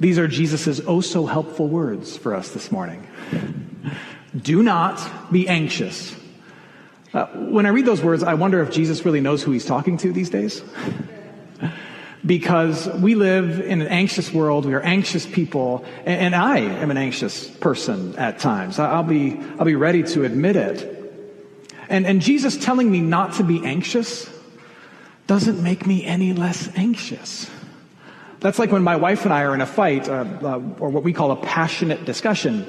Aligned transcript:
These 0.00 0.18
are 0.18 0.28
Jesus' 0.28 0.80
oh 0.86 1.00
so 1.00 1.26
helpful 1.26 1.68
words 1.68 2.16
for 2.16 2.34
us 2.34 2.50
this 2.50 2.70
morning. 2.70 3.06
Do 4.36 4.62
not 4.62 5.32
be 5.32 5.48
anxious. 5.48 6.14
Uh, 7.12 7.26
when 7.26 7.66
I 7.66 7.70
read 7.70 7.86
those 7.86 8.02
words, 8.02 8.22
I 8.22 8.34
wonder 8.34 8.62
if 8.62 8.70
Jesus 8.70 9.04
really 9.04 9.20
knows 9.20 9.42
who 9.42 9.50
he's 9.50 9.64
talking 9.64 9.96
to 9.98 10.12
these 10.12 10.30
days. 10.30 10.62
because 12.26 12.86
we 12.88 13.14
live 13.14 13.60
in 13.60 13.80
an 13.80 13.88
anxious 13.88 14.32
world, 14.32 14.66
we 14.66 14.74
are 14.74 14.82
anxious 14.82 15.24
people, 15.24 15.84
and, 16.04 16.34
I 16.34 16.58
am 16.58 16.90
an 16.90 16.96
anxious 16.96 17.48
person 17.48 18.16
at 18.16 18.38
times. 18.38 18.78
I'll 18.78 19.02
be, 19.02 19.40
I'll 19.58 19.64
be 19.64 19.76
ready 19.76 20.02
to 20.02 20.24
admit 20.24 20.56
it. 20.56 20.94
And, 21.88 22.06
and 22.06 22.20
Jesus 22.20 22.56
telling 22.62 22.90
me 22.90 23.00
not 23.00 23.34
to 23.34 23.44
be 23.44 23.64
anxious 23.64 24.28
doesn't 25.26 25.62
make 25.62 25.86
me 25.86 26.04
any 26.04 26.34
less 26.34 26.68
anxious. 26.76 27.50
That's 28.40 28.58
like 28.58 28.70
when 28.70 28.82
my 28.82 28.96
wife 28.96 29.24
and 29.24 29.34
I 29.34 29.42
are 29.42 29.54
in 29.54 29.60
a 29.60 29.66
fight, 29.66 30.08
uh, 30.08 30.24
uh, 30.42 30.60
or 30.78 30.90
what 30.90 31.02
we 31.02 31.12
call 31.12 31.32
a 31.32 31.36
passionate 31.36 32.04
discussion. 32.04 32.66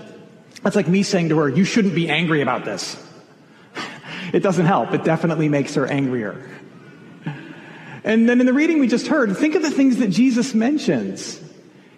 That's 0.63 0.75
like 0.75 0.87
me 0.87 1.03
saying 1.03 1.29
to 1.29 1.37
her, 1.39 1.49
You 1.49 1.63
shouldn't 1.63 1.95
be 1.95 2.09
angry 2.09 2.41
about 2.41 2.65
this. 2.65 2.95
It 4.31 4.43
doesn't 4.43 4.67
help. 4.67 4.93
It 4.93 5.03
definitely 5.03 5.49
makes 5.49 5.73
her 5.73 5.87
angrier. 5.87 6.47
And 8.03 8.29
then 8.29 8.39
in 8.39 8.45
the 8.45 8.53
reading 8.53 8.79
we 8.79 8.87
just 8.87 9.07
heard, 9.07 9.35
think 9.35 9.55
of 9.55 9.63
the 9.63 9.71
things 9.71 9.97
that 9.97 10.09
Jesus 10.09 10.53
mentions. 10.53 11.41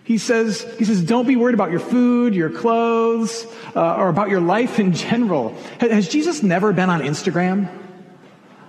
He 0.05 0.17
says, 0.17 0.61
he 0.77 0.85
says, 0.85 1.01
don't 1.03 1.27
be 1.27 1.35
worried 1.35 1.53
about 1.53 1.71
your 1.71 1.79
food, 1.79 2.33
your 2.33 2.49
clothes, 2.49 3.45
uh, 3.75 3.95
or 3.95 4.07
about 4.07 4.29
your 4.29 4.39
life 4.39 4.79
in 4.79 4.93
general. 4.93 5.55
Has 5.79 6.07
Jesus 6.07 6.41
never 6.41 6.73
been 6.73 6.89
on 6.89 7.01
Instagram? 7.01 7.69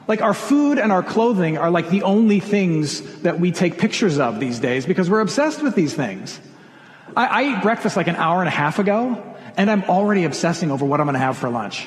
Like 0.09 0.21
our 0.21 0.35
food 0.35 0.79
and 0.79 0.91
our 0.91 1.03
clothing 1.03 1.59
are 1.59 1.71
like 1.71 1.91
the 1.91 2.03
only 2.03 2.41
things 2.41 3.21
that 3.23 3.39
we 3.39 3.53
take 3.53 3.79
pictures 3.79 4.19
of 4.19 4.41
these 4.41 4.59
days 4.59 4.85
because 4.85 5.09
we're 5.09 5.21
obsessed 5.21 5.63
with 5.63 5.75
these 5.75 5.95
things. 5.95 6.41
I, 7.17 7.27
I 7.27 7.57
ate 7.57 7.63
breakfast 7.63 7.97
like 7.97 8.09
an 8.09 8.17
hour 8.17 8.41
and 8.41 8.49
a 8.49 8.53
half 8.53 8.79
ago, 8.79 9.23
and 9.57 9.71
I'm 9.71 9.85
already 9.85 10.25
obsessing 10.25 10.71
over 10.71 10.85
what 10.85 11.01
I'm 11.01 11.07
going 11.07 11.15
to 11.15 11.21
have 11.21 11.37
for 11.37 11.49
lunch. 11.49 11.87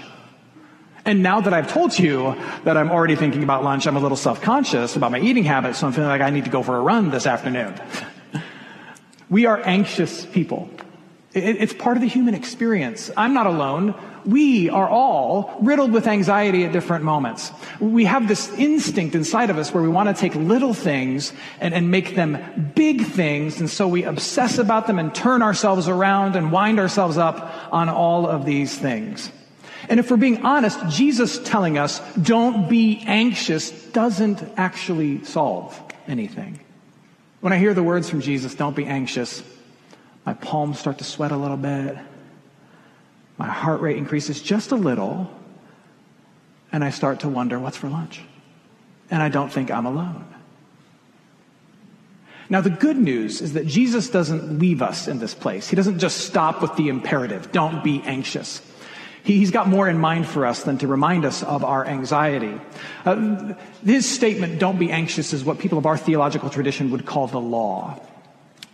And 1.04 1.22
now 1.22 1.42
that 1.42 1.54
I've 1.54 1.72
told 1.72 1.98
you 1.98 2.36
that 2.64 2.78
I'm 2.78 2.90
already 2.90 3.16
thinking 3.16 3.44
about 3.44 3.64
lunch, 3.64 3.86
I'm 3.86 3.96
a 3.96 4.00
little 4.00 4.18
self-conscious 4.18 4.96
about 4.96 5.12
my 5.12 5.20
eating 5.20 5.44
habits, 5.44 5.80
so 5.80 5.88
I'm 5.88 5.94
feeling 5.94 6.10
like 6.10 6.22
I 6.22 6.32
need 6.32 6.46
to 6.46 6.50
go 6.50 6.64
for 6.64 6.78
a 6.78 6.82
run 6.82 7.12
this 7.12 7.28
afternoon. 7.28 7.76
we 9.30 9.46
are 9.46 9.62
anxious 9.64 10.26
people. 10.26 10.70
It's 11.36 11.74
part 11.74 11.98
of 11.98 12.02
the 12.02 12.08
human 12.08 12.34
experience. 12.34 13.12
I'm 13.18 13.34
not 13.34 13.46
alone. 13.46 13.94
We 14.24 14.70
are 14.70 14.88
all 14.88 15.58
riddled 15.62 15.92
with 15.92 16.08
anxiety 16.08 16.64
at 16.64 16.72
different 16.72 17.04
moments. 17.04 17.52
We 17.82 18.06
have 18.06 18.30
this 18.30 18.50
instinct 18.54 19.16
inside 19.16 19.50
of 19.50 19.58
us 19.58 19.74
where 19.74 19.84
we 19.84 19.90
want 19.90 20.08
to 20.08 20.16
take 20.20 20.34
little 20.34 20.74
things 20.74 21.34
and, 21.60 21.74
and 21.74 21.92
make 21.92 22.16
them 22.16 22.72
big 22.74 23.06
things, 23.06 23.60
and 23.60 23.70
so 23.70 23.86
we 23.86 24.04
obsess 24.04 24.58
about 24.58 24.88
them 24.88 24.98
and 24.98 25.14
turn 25.14 25.42
ourselves 25.42 25.90
around 25.90 26.38
and 26.38 26.54
wind 26.54 26.80
ourselves 26.80 27.18
up 27.18 27.54
on 27.72 27.90
all 27.90 28.28
of 28.28 28.46
these 28.46 28.76
things. 28.76 29.30
And 29.90 30.00
if 30.00 30.10
we're 30.10 30.18
being 30.18 30.46
honest, 30.46 30.80
Jesus 30.88 31.38
telling 31.40 31.78
us, 31.78 32.00
don't 32.16 32.70
be 32.70 33.04
anxious, 33.06 33.72
doesn't 33.92 34.42
actually 34.56 35.26
solve 35.26 35.80
anything. 36.08 36.62
When 37.42 37.52
I 37.52 37.58
hear 37.58 37.74
the 37.74 37.84
words 37.84 38.10
from 38.10 38.22
Jesus, 38.22 38.56
don't 38.56 38.76
be 38.76 38.86
anxious, 38.86 39.44
my 40.26 40.34
palms 40.34 40.80
start 40.80 40.98
to 40.98 41.04
sweat 41.04 41.32
a 41.32 41.38
little 41.38 41.58
bit. 41.58 41.98
My 43.38 43.48
heart 43.48 43.82
rate 43.82 43.98
increases 43.98 44.42
just 44.42 44.72
a 44.72 44.76
little. 44.76 45.30
And 46.72 46.84
I 46.84 46.90
start 46.90 47.22
to 47.22 47.30
wonder, 47.30 47.60
what's 47.60 47.78
for 47.78 47.90
lunch? 47.90 48.22
And 49.12 49.22
I 49.22 49.30
don't 49.30 49.52
think 49.52 49.70
I'm 49.72 49.86
alone. 49.86 50.26
Now, 52.50 52.62
the 52.62 52.70
good 52.70 52.98
news 52.98 53.42
is 53.42 53.54
that 53.54 53.66
Jesus 53.66 54.10
doesn't 54.10 54.60
leave 54.60 54.82
us 54.82 55.08
in 55.08 55.20
this 55.20 55.34
place. 55.34 55.68
He 55.68 55.76
doesn't 55.76 56.00
just 56.00 56.18
stop 56.18 56.62
with 56.62 56.76
the 56.76 56.90
imperative, 56.90 57.52
don't 57.52 57.84
be 57.84 58.02
anxious. 58.04 58.62
He's 59.24 59.50
got 59.50 59.68
more 59.68 59.90
in 59.90 59.98
mind 59.98 60.28
for 60.28 60.46
us 60.46 60.62
than 60.64 60.78
to 60.78 60.88
remind 60.88 61.26
us 61.26 61.42
of 61.42 61.64
our 61.64 61.84
anxiety. 61.84 62.62
Uh, 63.04 63.56
his 63.84 64.08
statement, 64.08 64.60
don't 64.60 64.78
be 64.78 64.92
anxious, 64.92 65.34
is 65.34 65.44
what 65.44 65.58
people 65.58 65.80
of 65.80 65.88
our 65.88 65.98
theological 65.98 66.52
tradition 66.52 66.92
would 66.92 67.08
call 67.08 67.26
the 67.26 67.40
law. 67.42 68.00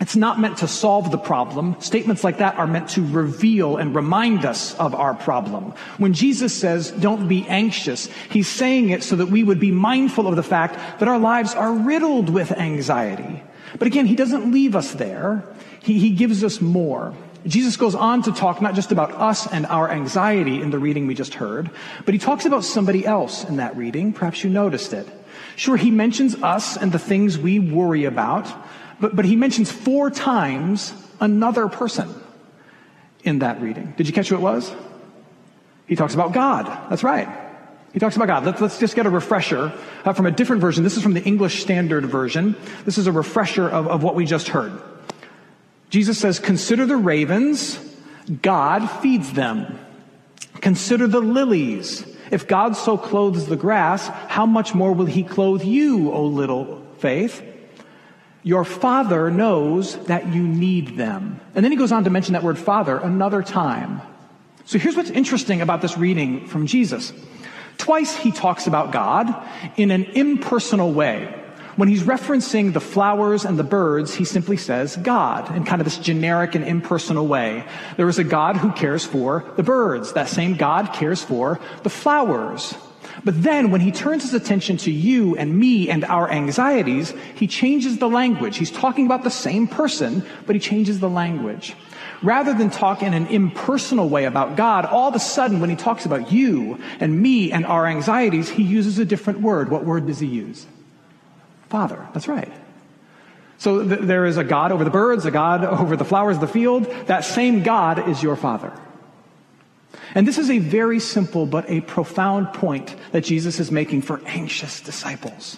It's 0.02 0.16
not 0.16 0.40
meant 0.40 0.58
to 0.58 0.68
solve 0.68 1.12
the 1.12 1.20
problem. 1.20 1.80
Statements 1.80 2.24
like 2.24 2.40
that 2.40 2.56
are 2.56 2.66
meant 2.66 2.90
to 2.90 3.06
reveal 3.06 3.78
and 3.78 3.96
remind 3.96 4.46
us 4.46 4.74
of 4.80 4.96
our 4.96 5.14
problem. 5.14 5.76
When 6.00 6.14
Jesus 6.14 6.54
says, 6.54 6.90
don't 6.90 7.28
be 7.28 7.48
anxious, 7.48 8.10
he's 8.32 8.48
saying 8.48 8.90
it 8.90 9.04
so 9.04 9.16
that 9.18 9.28
we 9.28 9.44
would 9.44 9.60
be 9.60 9.72
mindful 9.72 10.28
of 10.28 10.36
the 10.36 10.44
fact 10.44 11.00
that 11.00 11.08
our 11.08 11.20
lives 11.20 11.54
are 11.54 11.72
riddled 11.72 12.32
with 12.32 12.52
anxiety. 12.52 13.44
But 13.78 13.88
again, 13.88 14.08
he 14.08 14.16
doesn't 14.16 14.52
leave 14.52 14.76
us 14.76 14.92
there. 14.94 15.44
He, 15.82 16.00
he 16.00 16.10
gives 16.10 16.44
us 16.44 16.60
more. 16.60 17.14
Jesus 17.46 17.78
goes 17.78 17.94
on 17.94 18.24
to 18.24 18.32
talk 18.32 18.60
not 18.60 18.74
just 18.74 18.92
about 18.92 19.12
us 19.12 19.46
and 19.52 19.68
our 19.68 19.90
anxiety 19.90 20.62
in 20.62 20.72
the 20.72 20.80
reading 20.80 21.06
we 21.06 21.14
just 21.14 21.36
heard, 21.36 21.70
but 22.06 22.16
he 22.16 22.20
talks 22.20 22.46
about 22.46 22.64
somebody 22.64 23.06
else 23.06 23.44
in 23.44 23.58
that 23.58 23.78
reading. 23.78 24.14
Perhaps 24.14 24.44
you 24.44 24.50
noticed 24.50 24.94
it. 24.94 25.08
Sure, 25.56 25.78
he 25.78 25.92
mentions 25.92 26.36
us 26.42 26.76
and 26.76 26.92
the 26.92 27.00
things 27.00 27.38
we 27.38 27.60
worry 27.60 28.06
about, 28.06 28.48
but, 29.02 29.16
but 29.16 29.26
he 29.26 29.36
mentions 29.36 29.72
four 29.72 30.10
times 30.10 30.94
another 31.20 31.68
person 31.68 32.14
in 33.24 33.40
that 33.40 33.62
reading. 33.62 33.94
Did 33.98 34.08
you 34.08 34.14
catch 34.14 34.30
who 34.30 34.36
it 34.36 34.42
was? 34.42 34.74
He 35.88 35.96
talks 35.96 36.14
about 36.14 36.34
God. 36.34 36.66
That's 36.90 37.04
right. 37.04 37.28
He 37.94 38.00
talks 38.00 38.16
about 38.16 38.28
God. 38.28 38.46
Let's, 38.46 38.62
let's 38.62 38.80
just 38.80 38.96
get 38.96 39.06
a 39.06 39.10
refresher 39.10 39.74
uh, 40.06 40.14
from 40.14 40.26
a 40.26 40.32
different 40.32 40.62
version. 40.62 40.84
This 40.84 40.96
is 40.96 41.04
from 41.04 41.14
the 41.14 41.24
English 41.24 41.62
Standard 41.62 42.06
Version. 42.06 42.56
This 42.86 42.98
is 42.98 43.08
a 43.08 43.12
refresher 43.12 43.68
of, 43.68 43.88
of 43.88 44.04
what 44.04 44.16
we 44.16 44.26
just 44.26 44.48
heard. 44.48 44.72
Jesus 45.90 46.18
says, 46.18 46.40
Consider 46.40 46.86
the 46.86 46.96
ravens, 46.96 47.78
God 48.42 48.88
feeds 49.02 49.34
them. 49.34 49.78
Consider 50.62 51.08
the 51.08 51.20
lilies. 51.20 52.06
If 52.30 52.48
God 52.48 52.78
so 52.78 52.98
clothes 52.98 53.48
the 53.48 53.58
grass, 53.58 54.08
how 54.30 54.46
much 54.46 54.74
more 54.74 54.94
will 54.94 55.06
he 55.06 55.24
clothe 55.24 55.66
you, 55.66 56.12
O 56.14 56.24
little 56.26 56.86
faith? 57.00 57.44
Your 58.44 58.66
father 58.66 59.30
knows 59.30 59.98
that 60.06 60.34
you 60.34 60.42
need 60.42 60.98
them. 60.98 61.40
And 61.54 61.64
then 61.64 61.72
he 61.72 61.78
goes 61.78 61.92
on 61.92 62.06
to 62.06 62.10
mention 62.10 62.34
that 62.34 62.44
word 62.44 62.58
father 62.58 62.98
another 62.98 63.44
time. 63.44 64.02
So 64.66 64.80
here's 64.80 64.96
what's 64.96 65.10
interesting 65.10 65.62
about 65.62 65.82
this 65.82 65.98
reading 65.98 66.48
from 66.48 66.66
Jesus. 66.66 67.14
Twice 67.78 68.16
he 68.16 68.32
talks 68.32 68.68
about 68.68 68.92
God 68.92 69.34
in 69.78 69.92
an 69.92 70.06
impersonal 70.06 70.94
way. 70.94 71.38
When 71.76 71.88
he's 71.88 72.04
referencing 72.04 72.74
the 72.74 72.82
flowers 72.82 73.46
and 73.46 73.58
the 73.58 73.64
birds, 73.64 74.14
he 74.14 74.26
simply 74.26 74.58
says 74.58 74.98
God 74.98 75.56
in 75.56 75.64
kind 75.64 75.80
of 75.80 75.86
this 75.86 75.98
generic 75.98 76.54
and 76.54 76.66
impersonal 76.66 77.28
way. 77.28 77.64
There 77.96 78.10
is 78.10 78.20
a 78.20 78.24
God 78.24 78.58
who 78.58 78.72
cares 78.72 79.06
for 79.06 79.46
the 79.56 79.64
birds. 79.64 80.14
That 80.14 80.28
same 80.28 80.56
God 80.56 80.94
cares 80.94 81.24
for 81.24 81.60
the 81.84 81.90
flowers. 81.90 82.76
But 83.24 83.44
then 83.44 83.70
when 83.72 83.82
he 83.82 83.92
turns 83.92 84.24
his 84.24 84.34
attention 84.34 84.78
to 84.78 84.92
you 84.92 85.36
and 85.36 85.58
me 85.58 85.90
and 85.90 86.04
our 86.04 86.30
anxieties, 86.30 87.14
he 87.36 87.48
changes 87.48 88.00
the 88.00 88.10
language. 88.10 88.58
He's 88.58 88.72
talking 88.72 89.06
about 89.06 89.24
the 89.24 89.30
same 89.30 89.68
person, 89.68 90.26
but 90.46 90.56
he 90.56 90.60
changes 90.60 91.00
the 91.00 91.10
language. 91.10 91.76
Rather 92.24 92.54
than 92.54 92.70
talk 92.70 93.02
in 93.02 93.14
an 93.14 93.28
impersonal 93.28 94.10
way 94.10 94.26
about 94.26 94.56
God, 94.56 94.86
all 94.86 95.10
of 95.10 95.16
a 95.16 95.20
sudden 95.20 95.60
when 95.60 95.70
he 95.70 95.76
talks 95.76 96.06
about 96.06 96.32
you 96.32 96.80
and 97.00 97.20
me 97.20 97.52
and 97.52 97.66
our 97.66 97.86
anxieties, 97.86 98.50
he 98.50 98.64
uses 98.64 99.00
a 99.00 99.06
different 99.06 99.42
word. 99.42 99.70
What 99.70 99.86
word 99.86 100.08
does 100.08 100.20
he 100.20 100.28
use? 100.28 100.66
Father. 101.70 102.08
That's 102.14 102.28
right. 102.28 102.52
So 103.58 103.88
th- 103.88 104.02
there 104.02 104.26
is 104.26 104.38
a 104.38 104.44
God 104.44 104.72
over 104.72 104.84
the 104.84 104.90
birds, 104.90 105.26
a 105.26 105.32
God 105.32 105.64
over 105.64 105.96
the 105.96 106.06
flowers 106.06 106.38
of 106.38 106.42
the 106.42 106.48
field. 106.48 106.86
That 107.06 107.24
same 107.24 107.62
God 107.62 108.10
is 108.10 108.22
your 108.22 108.36
Father. 108.36 108.74
And 110.14 110.28
this 110.28 110.38
is 110.38 110.50
a 110.50 110.60
very 110.60 111.00
simple 111.00 111.46
but 111.46 111.70
a 111.70 111.82
profound 111.82 112.54
point 112.54 112.96
that 113.12 113.24
Jesus 113.24 113.60
is 113.60 113.72
making 113.72 114.02
for 114.02 114.22
anxious 114.26 114.82
disciples. 114.82 115.58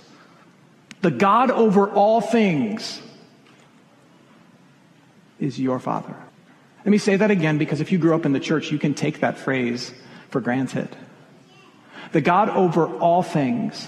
The 1.02 1.12
God 1.12 1.52
over 1.52 1.90
all 1.90 2.22
things 2.22 3.02
is 5.40 5.60
your 5.60 5.80
Father. 5.80 6.16
Let 6.86 6.92
me 6.92 6.98
say 6.98 7.16
that 7.16 7.32
again 7.32 7.58
because 7.58 7.82
if 7.82 7.92
you 7.92 7.98
grew 7.98 8.16
up 8.16 8.26
in 8.26 8.34
the 8.34 8.40
church, 8.40 8.72
you 8.72 8.80
can 8.80 8.94
take 8.94 9.22
that 9.22 9.38
phrase 9.38 9.92
for 10.30 10.40
granted. 10.40 10.96
The 12.12 12.22
God 12.22 12.50
over 12.50 12.88
all 12.88 13.24
things 13.24 13.88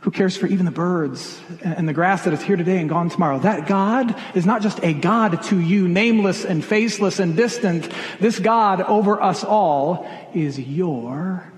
who 0.00 0.10
cares 0.12 0.36
for 0.36 0.46
even 0.46 0.64
the 0.64 0.70
birds 0.70 1.40
and 1.62 1.88
the 1.88 1.92
grass 1.92 2.24
that 2.24 2.32
is 2.32 2.40
here 2.40 2.56
today 2.56 2.78
and 2.78 2.88
gone 2.88 3.10
tomorrow. 3.10 3.38
That 3.40 3.66
God 3.66 4.14
is 4.34 4.46
not 4.46 4.62
just 4.62 4.82
a 4.84 4.92
God 4.94 5.42
to 5.44 5.58
you, 5.58 5.88
nameless 5.88 6.44
and 6.44 6.64
faceless 6.64 7.18
and 7.18 7.36
distant. 7.36 7.92
This 8.20 8.38
God 8.38 8.80
over 8.80 9.20
us 9.20 9.42
all 9.42 10.08
is 10.34 10.58
your 10.58 11.50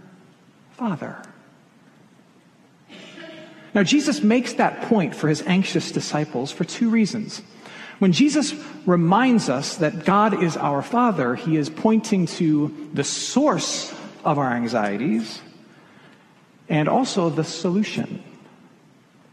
Father. 0.73 1.23
Now, 3.75 3.83
Jesus 3.83 4.23
makes 4.23 4.55
that 4.55 4.83
point 4.83 5.15
for 5.15 5.29
his 5.29 5.43
anxious 5.43 5.93
disciples 5.93 6.51
for 6.51 6.65
two 6.65 6.89
reasons. 6.89 7.43
When 7.99 8.13
Jesus 8.13 8.55
reminds 8.87 9.51
us 9.51 9.77
that 9.77 10.07
God 10.07 10.43
is 10.43 10.57
our 10.57 10.81
Father, 10.81 11.35
he 11.35 11.59
is 11.59 11.69
pointing 11.69 12.25
to 12.27 12.89
the 12.95 13.05
source 13.05 13.95
of 14.25 14.39
our 14.39 14.51
anxieties 14.51 15.41
and 16.71 16.89
also 16.89 17.29
the 17.29 17.45
solution 17.45 18.25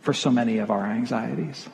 for 0.08 0.14
so 0.14 0.32
many 0.32 0.60
of 0.60 0.72
our 0.72 0.86
anxieties. 0.86 1.68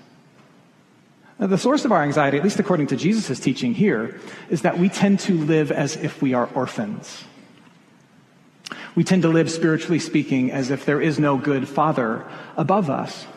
Now, 1.38 1.46
the 1.46 1.58
source 1.60 1.86
of 1.86 1.92
our 1.92 2.02
anxiety, 2.02 2.36
at 2.36 2.44
least 2.44 2.58
according 2.58 2.88
to 2.88 2.96
Jesus' 2.96 3.40
teaching 3.40 3.76
here, 3.76 4.20
is 4.50 4.64
that 4.64 4.80
we 4.80 4.90
tend 4.90 5.20
to 5.30 5.38
live 5.38 5.72
as 5.72 5.98
if 5.98 6.20
we 6.20 6.34
are 6.34 6.50
orphans. 6.56 7.26
We 8.96 9.04
tend 9.04 9.22
to 9.22 9.30
live, 9.30 9.52
spiritually 9.52 10.00
speaking, 10.00 10.50
as 10.50 10.72
if 10.72 10.84
there 10.84 11.00
is 11.00 11.20
no 11.20 11.38
good 11.38 11.70
father 11.70 12.26
above 12.58 12.90
us. 12.90 13.28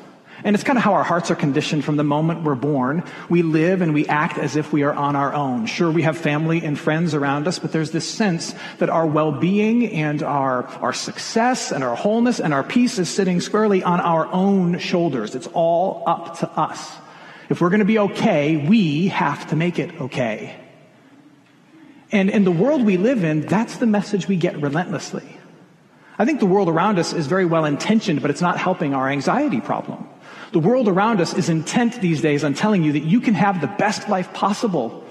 And 0.45 0.55
it's 0.55 0.65
kind 0.65 0.77
of 0.79 0.85
how 0.85 0.93
our 0.93 1.03
hearts 1.03 1.31
are 1.31 1.35
conditioned 1.35 1.85
from 1.85 1.97
the 1.97 2.05
moment 2.05 2.43
we're 2.43 2.55
born. 2.55 3.03
We 3.29 3.43
live 3.43 3.81
and 3.81 3.95
we 3.95 4.07
act 4.07 4.39
as 4.39 4.57
if 4.57 4.73
we 4.73 4.83
are 4.83 4.93
on 4.93 5.17
our 5.17 5.33
own. 5.33 5.67
Sure, 5.67 5.91
we 5.91 6.03
have 6.03 6.19
family 6.19 6.63
and 6.65 6.79
friends 6.79 7.15
around 7.15 7.49
us, 7.49 7.59
but 7.59 7.73
there's 7.73 7.91
this 7.91 8.09
sense 8.09 8.55
that 8.79 8.91
our 8.91 9.07
well-being 9.07 9.91
and 9.93 10.23
our, 10.23 10.67
our 10.83 10.93
success 10.93 11.73
and 11.73 11.83
our 11.83 11.97
wholeness 11.97 12.39
and 12.39 12.53
our 12.53 12.63
peace 12.63 12.99
is 12.99 13.09
sitting 13.09 13.41
squarely 13.41 13.83
on 13.83 14.01
our 14.01 14.27
own 14.27 14.79
shoulders. 14.79 15.35
It's 15.35 15.49
all 15.49 16.03
up 16.07 16.39
to 16.41 16.51
us. 16.51 16.93
If 17.49 17.61
we're 17.61 17.71
going 17.71 17.81
to 17.81 17.87
be 17.87 17.99
okay, 17.99 18.57
we 18.57 19.09
have 19.09 19.49
to 19.49 19.57
make 19.57 19.79
it 19.79 20.01
okay. 20.01 20.57
And 22.13 22.31
in 22.31 22.45
the 22.45 22.53
world 22.53 22.85
we 22.85 22.97
live 22.99 23.25
in, 23.25 23.43
that's 23.43 23.77
the 23.77 23.87
message 23.87 24.29
we 24.29 24.37
get 24.37 24.61
relentlessly. 24.61 25.39
I 26.19 26.25
think 26.25 26.41
the 26.41 26.47
world 26.47 26.69
around 26.69 26.99
us 26.99 27.13
is 27.13 27.27
very 27.27 27.45
well 27.45 27.65
intentioned, 27.65 28.23
but 28.23 28.31
it's 28.31 28.41
not 28.41 28.59
helping 28.59 28.95
our 28.95 29.09
anxiety 29.09 29.61
problem. 29.61 30.09
The 30.53 30.59
world 30.59 30.89
around 30.89 31.21
us 31.21 31.35
is 31.35 31.49
intent 31.49 32.01
these 32.01 32.21
days 32.21 32.45
on 32.45 32.55
telling 32.55 32.83
you 32.83 32.93
that 32.93 33.05
you 33.05 33.21
can 33.21 33.35
have 33.35 33.61
the 33.61 33.67
best 33.67 34.09
life 34.09 34.33
possible. 34.33 35.05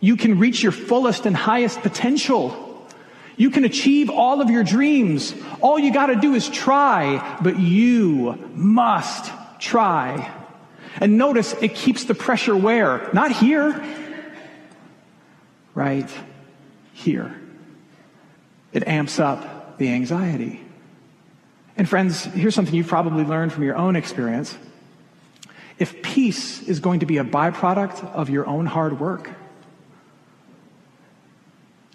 You 0.00 0.16
can 0.16 0.38
reach 0.38 0.62
your 0.62 0.72
fullest 0.72 1.26
and 1.26 1.36
highest 1.36 1.80
potential. 1.80 2.86
You 3.36 3.50
can 3.50 3.64
achieve 3.64 4.10
all 4.10 4.40
of 4.40 4.50
your 4.50 4.64
dreams. 4.64 5.34
All 5.60 5.78
you 5.78 5.92
got 5.92 6.06
to 6.06 6.16
do 6.16 6.34
is 6.34 6.48
try, 6.48 7.38
but 7.42 7.58
you 7.58 8.50
must 8.54 9.32
try. 9.58 10.30
And 11.00 11.16
notice 11.16 11.54
it 11.62 11.74
keeps 11.74 12.04
the 12.04 12.14
pressure 12.14 12.56
where? 12.56 13.08
Not 13.12 13.32
here. 13.32 13.82
Right 15.74 16.10
here. 16.92 17.40
It 18.72 18.86
amps 18.86 19.18
up 19.18 19.78
the 19.78 19.88
anxiety. 19.88 20.61
And 21.76 21.88
friends, 21.88 22.24
here's 22.24 22.54
something 22.54 22.74
you've 22.74 22.88
probably 22.88 23.24
learned 23.24 23.52
from 23.52 23.62
your 23.62 23.76
own 23.76 23.96
experience. 23.96 24.56
If 25.78 26.02
peace 26.02 26.62
is 26.62 26.80
going 26.80 27.00
to 27.00 27.06
be 27.06 27.18
a 27.18 27.24
byproduct 27.24 28.04
of 28.12 28.30
your 28.30 28.46
own 28.46 28.66
hard 28.66 29.00
work, 29.00 29.30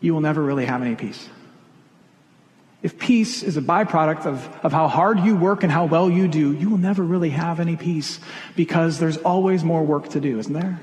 you 0.02 0.14
will 0.14 0.22
never 0.22 0.42
really 0.42 0.66
have 0.66 0.82
any 0.82 0.96
peace. 0.96 1.30
If 2.84 3.00
peace 3.00 3.44
is 3.44 3.58
a 3.58 3.62
byproduct 3.62 4.26
of, 4.26 4.48
of 4.64 4.72
how 4.72 4.88
hard 4.88 5.20
you 5.20 5.36
work 5.36 5.64
and 5.64 5.72
how 5.72 5.86
well 5.86 6.10
you 6.10 6.28
do, 6.28 6.54
you 6.54 6.70
will 6.70 6.78
never 6.78 7.04
really 7.04 7.32
have 7.32 7.60
any 7.60 7.76
peace 7.76 8.20
because 8.56 9.00
there's 9.00 9.18
always 9.18 9.64
more 9.64 9.84
work 9.84 10.10
to 10.10 10.20
do, 10.20 10.38
isn't 10.40 10.54
there? 10.54 10.80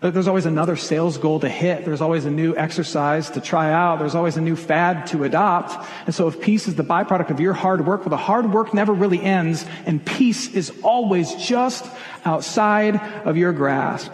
There's 0.00 0.28
always 0.28 0.46
another 0.46 0.76
sales 0.76 1.18
goal 1.18 1.40
to 1.40 1.48
hit. 1.48 1.84
There's 1.84 2.00
always 2.00 2.24
a 2.24 2.30
new 2.30 2.56
exercise 2.56 3.28
to 3.30 3.40
try 3.40 3.70
out. 3.70 3.98
There's 3.98 4.14
always 4.14 4.38
a 4.38 4.40
new 4.40 4.56
fad 4.56 5.06
to 5.08 5.24
adopt. 5.24 5.86
And 6.06 6.14
so 6.14 6.26
if 6.26 6.40
peace 6.40 6.66
is 6.68 6.74
the 6.74 6.82
byproduct 6.82 7.28
of 7.28 7.38
your 7.38 7.52
hard 7.52 7.86
work, 7.86 8.00
well, 8.00 8.08
the 8.08 8.16
hard 8.16 8.50
work 8.50 8.72
never 8.72 8.94
really 8.94 9.20
ends 9.20 9.66
and 9.84 10.04
peace 10.04 10.54
is 10.54 10.72
always 10.82 11.34
just 11.34 11.84
outside 12.24 12.96
of 13.26 13.36
your 13.36 13.52
grasp. 13.52 14.10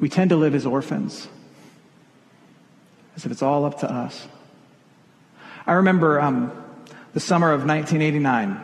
We 0.00 0.08
tend 0.08 0.30
to 0.30 0.36
live 0.36 0.56
as 0.56 0.66
orphans, 0.66 1.28
as 3.14 3.24
if 3.24 3.30
it's 3.30 3.42
all 3.42 3.64
up 3.64 3.78
to 3.80 3.92
us. 3.92 4.26
I 5.68 5.74
remember 5.74 6.20
um, 6.20 6.50
the 7.12 7.20
summer 7.20 7.52
of 7.52 7.64
1989, 7.64 8.60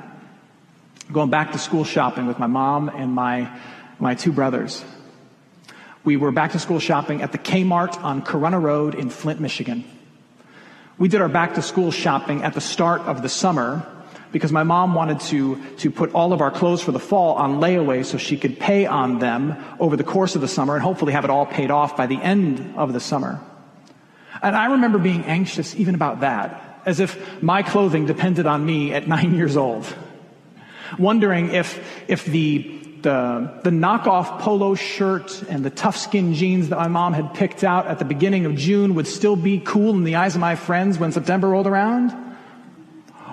going 1.13 1.31
back 1.31 1.53
to 1.53 1.59
school 1.59 1.85
shopping 1.85 2.27
with 2.27 2.41
my 2.41 2.49
mom 2.49 2.89
and 2.89 3.13
my, 3.13 3.57
my 4.01 4.17
two 4.17 4.33
brothers 4.33 4.85
we 6.09 6.17
were 6.17 6.33
back 6.33 6.53
to 6.53 6.59
school 6.59 6.81
shopping 6.81 7.21
at 7.21 7.33
the 7.33 7.39
Kmart 7.39 8.03
on 8.03 8.23
Corunna 8.23 8.59
Road 8.59 8.95
in 8.95 9.11
Flint, 9.11 9.41
Michigan. 9.41 9.85
We 10.97 11.07
did 11.07 11.21
our 11.21 11.29
back 11.29 11.57
to 11.57 11.61
school 11.61 11.91
shopping 11.91 12.45
at 12.45 12.55
the 12.55 12.63
start 12.63 13.03
of 13.03 13.21
the 13.21 13.29
summer 13.29 13.87
because 14.33 14.51
my 14.51 14.63
mom 14.63 14.95
wanted 14.95 15.21
to, 15.29 15.63
to 15.77 15.91
put 15.91 16.15
all 16.15 16.33
of 16.33 16.41
our 16.41 16.51
clothes 16.51 16.81
for 16.81 16.93
the 16.93 16.99
fall 16.99 17.35
on 17.35 17.61
layaway 17.61 18.07
so 18.07 18.17
she 18.17 18.39
could 18.39 18.59
pay 18.59 18.87
on 18.87 19.19
them 19.19 19.63
over 19.79 19.99
the 19.99 20.03
course 20.03 20.35
of 20.35 20.41
the 20.41 20.49
summer 20.49 20.77
and 20.77 20.83
hopefully 20.83 21.13
have 21.13 21.25
it 21.25 21.31
all 21.31 21.45
paid 21.45 21.71
off 21.71 21.95
by 21.95 22.07
the 22.07 22.17
end 22.17 22.73
of 22.79 22.95
the 22.95 23.01
summer. 23.01 23.39
And 24.41 24.57
I 24.57 24.73
remember 24.73 24.97
being 24.97 25.27
anxious 25.27 25.77
even 25.77 25.95
about 25.95 26.21
that, 26.21 26.81
as 26.87 27.01
if 27.01 27.43
my 27.43 27.63
clothing 27.63 28.07
depended 28.07 28.47
on 28.47 28.65
me 28.65 28.95
at 28.95 29.07
nine 29.07 29.35
years 29.41 29.59
old. 29.59 29.85
Wondering 30.99 31.51
if, 31.51 32.09
if 32.09 32.25
the 32.25 32.79
the, 33.03 33.61
the 33.65 33.71
knockoff 33.71 34.41
polo 34.41 34.75
shirt 34.75 35.43
and 35.49 35.65
the 35.65 35.71
tough 35.71 35.97
skin 35.97 36.35
jeans 36.35 36.69
that 36.69 36.77
my 36.77 36.89
mom 36.89 37.13
had 37.13 37.35
picked 37.35 37.65
out 37.65 37.87
at 37.87 37.99
the 37.99 38.05
beginning 38.05 38.47
of 38.47 38.55
June 38.57 38.95
would 38.95 39.07
still 39.07 39.37
be 39.37 39.61
cool 39.61 39.95
in 39.95 40.05
the 40.05 40.17
eyes 40.17 40.35
of 40.35 40.41
my 40.41 40.57
friends 40.57 40.99
when 40.99 41.13
September 41.13 41.49
rolled 41.49 41.67
around? 41.67 42.15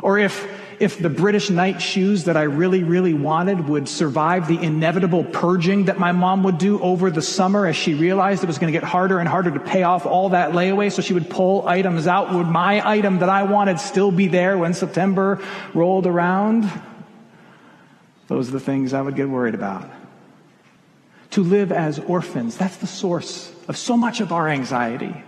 Or 0.02 0.20
if, 0.20 0.48
if 0.80 1.00
the 1.00 1.10
British 1.10 1.50
Knight 1.50 1.82
shoes 1.82 2.26
that 2.26 2.38
I 2.38 2.44
really, 2.44 2.84
really 2.84 3.14
wanted 3.14 3.68
would 3.68 3.90
survive 3.90 4.48
the 4.48 4.62
inevitable 4.62 5.24
purging 5.24 5.86
that 5.86 5.98
my 5.98 6.12
mom 6.12 6.44
would 6.44 6.58
do 6.58 6.80
over 6.82 7.10
the 7.10 7.22
summer 7.22 7.66
as 7.66 7.76
she 7.76 7.94
realized 7.94 8.44
it 8.44 8.48
was 8.48 8.60
going 8.60 8.72
to 8.72 8.80
get 8.80 8.88
harder 8.88 9.20
and 9.20 9.28
harder 9.28 9.52
to 9.52 9.60
pay 9.60 9.84
off 9.84 10.06
all 10.06 10.30
that 10.30 10.52
layaway, 10.52 10.92
so 10.92 11.02
she 11.02 11.14
would 11.14 11.30
pull 11.30 11.68
items 11.68 12.08
out. 12.08 12.34
Would 12.34 12.48
my 12.48 12.88
item 12.88 13.20
that 13.20 13.30
I 13.30 13.44
wanted 13.44 13.80
still 13.80 14.12
be 14.12 14.28
there 14.28 14.58
when 14.58 14.74
September 14.74 15.42
rolled 15.74 16.06
around? 16.06 16.70
Those 18.28 18.50
are 18.50 18.54
the 18.54 18.60
things 18.60 18.94
I 18.94 19.02
would 19.02 19.16
get 19.16 19.30
worried 19.30 19.56
about. 19.56 19.90
To 21.32 21.44
live 21.44 21.72
as 21.72 22.00
orphans, 22.00 22.58
that's 22.58 22.78
the 22.78 22.88
source 22.88 23.54
of 23.68 23.78
so 23.78 23.98
much 23.98 24.22
of 24.22 24.32
our 24.32 24.48
anxiety. 24.48 25.24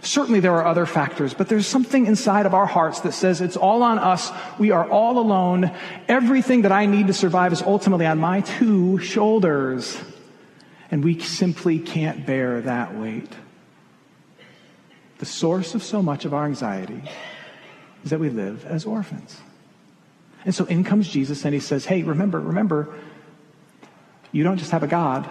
Certainly 0.00 0.40
there 0.40 0.54
are 0.54 0.66
other 0.66 0.84
factors, 0.84 1.32
but 1.32 1.48
there's 1.48 1.66
something 1.66 2.06
inside 2.06 2.44
of 2.44 2.54
our 2.54 2.66
hearts 2.66 3.00
that 3.00 3.12
says 3.12 3.40
it's 3.40 3.56
all 3.56 3.84
on 3.84 4.00
us. 4.00 4.32
We 4.58 4.72
are 4.72 4.88
all 4.90 5.20
alone. 5.20 5.70
Everything 6.08 6.62
that 6.62 6.72
I 6.72 6.86
need 6.86 7.06
to 7.06 7.12
survive 7.12 7.52
is 7.52 7.62
ultimately 7.62 8.06
on 8.06 8.18
my 8.18 8.40
two 8.40 8.98
shoulders. 8.98 9.96
And 10.90 11.04
we 11.04 11.20
simply 11.20 11.78
can't 11.78 12.26
bear 12.26 12.60
that 12.62 12.96
weight. 12.96 13.32
The 15.18 15.26
source 15.26 15.76
of 15.76 15.84
so 15.84 16.02
much 16.02 16.24
of 16.24 16.34
our 16.34 16.46
anxiety 16.46 17.08
is 18.02 18.10
that 18.10 18.18
we 18.18 18.28
live 18.28 18.66
as 18.66 18.84
orphans. 18.84 19.40
And 20.44 20.54
so 20.54 20.64
in 20.64 20.84
comes 20.84 21.08
Jesus 21.08 21.44
and 21.44 21.54
he 21.54 21.60
says, 21.60 21.84
Hey, 21.84 22.02
remember, 22.02 22.40
remember, 22.40 22.94
you 24.32 24.44
don't 24.44 24.58
just 24.58 24.70
have 24.70 24.82
a 24.82 24.86
God, 24.86 25.28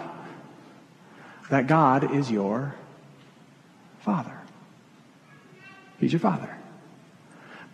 that 1.50 1.66
God 1.66 2.14
is 2.14 2.30
your 2.30 2.74
Father. 4.00 4.38
He's 5.98 6.12
your 6.12 6.20
Father. 6.20 6.56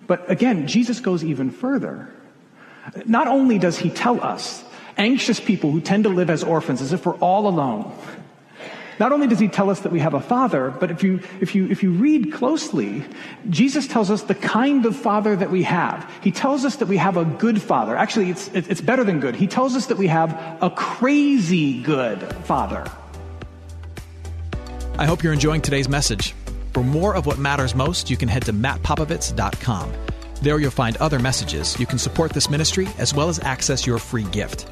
But 0.07 0.31
again, 0.31 0.67
Jesus 0.67 1.01
goes 1.01 1.23
even 1.23 1.51
further. 1.51 2.11
Not 3.05 3.29
only 3.29 3.59
does 3.59 3.79
he 3.79 3.91
tell 3.91 4.23
us, 4.23 4.65
anxious 4.97 5.39
people 5.39 5.71
who 5.71 5.81
tend 5.81 6.05
to 6.05 6.11
live 6.11 6.29
as 6.29 6.43
orphans, 6.43 6.83
as 6.83 6.93
if 6.93 7.07
we're 7.07 7.17
all 7.17 7.47
alone, 7.47 7.95
not 8.99 9.13
only 9.13 9.27
does 9.27 9.39
he 9.39 9.49
tell 9.49 9.71
us 9.71 9.81
that 9.81 9.93
we 9.93 10.01
have 10.01 10.15
a 10.15 10.21
father, 10.21 10.71
but 10.71 10.91
if 10.91 11.03
you, 11.03 11.21
if 11.41 11.55
you, 11.55 11.69
if 11.69 11.83
you 11.83 11.93
read 11.93 12.33
closely, 12.33 13.05
Jesus 13.49 13.87
tells 13.87 14.11
us 14.11 14.23
the 14.23 14.35
kind 14.35 14.85
of 14.87 14.97
father 14.97 15.37
that 15.37 15.51
we 15.51 15.63
have. 15.63 16.11
He 16.23 16.31
tells 16.31 16.65
us 16.65 16.77
that 16.77 16.89
we 16.89 16.97
have 16.97 17.17
a 17.17 17.25
good 17.25 17.63
father. 17.63 17.97
Actually, 17.97 18.31
it's, 18.31 18.49
it's 18.49 18.81
better 18.81 19.05
than 19.05 19.21
good. 19.21 19.37
He 19.37 19.47
tells 19.47 19.77
us 19.77 19.87
that 19.87 19.99
we 19.99 20.09
have 20.09 20.33
a 20.63 20.71
crazy 20.71 21.83
good 21.83 22.23
father. 22.45 22.85
I 24.99 25.07
hope 25.07 25.23
you're 25.23 25.33
enjoying 25.33 25.61
today's 25.61 25.89
message. 25.89 26.35
For 26.73 26.83
more 26.83 27.15
of 27.15 27.27
what 27.27 27.39
matters 27.39 27.75
most, 27.75 28.11
you 28.11 28.17
can 28.17 28.29
head 28.29 28.45
to 28.47 28.53
mattpopovits.com. 28.53 29.93
There 30.43 30.59
you'll 30.59 30.71
find 30.71 30.97
other 30.99 31.19
messages. 31.19 31.79
You 31.79 31.87
can 31.87 31.99
support 31.99 32.33
this 32.33 32.51
ministry 32.51 32.89
as 32.99 33.15
well 33.15 33.29
as 33.29 33.41
access 33.41 33.87
your 33.87 33.99
free 33.99 34.25
gift. 34.25 34.69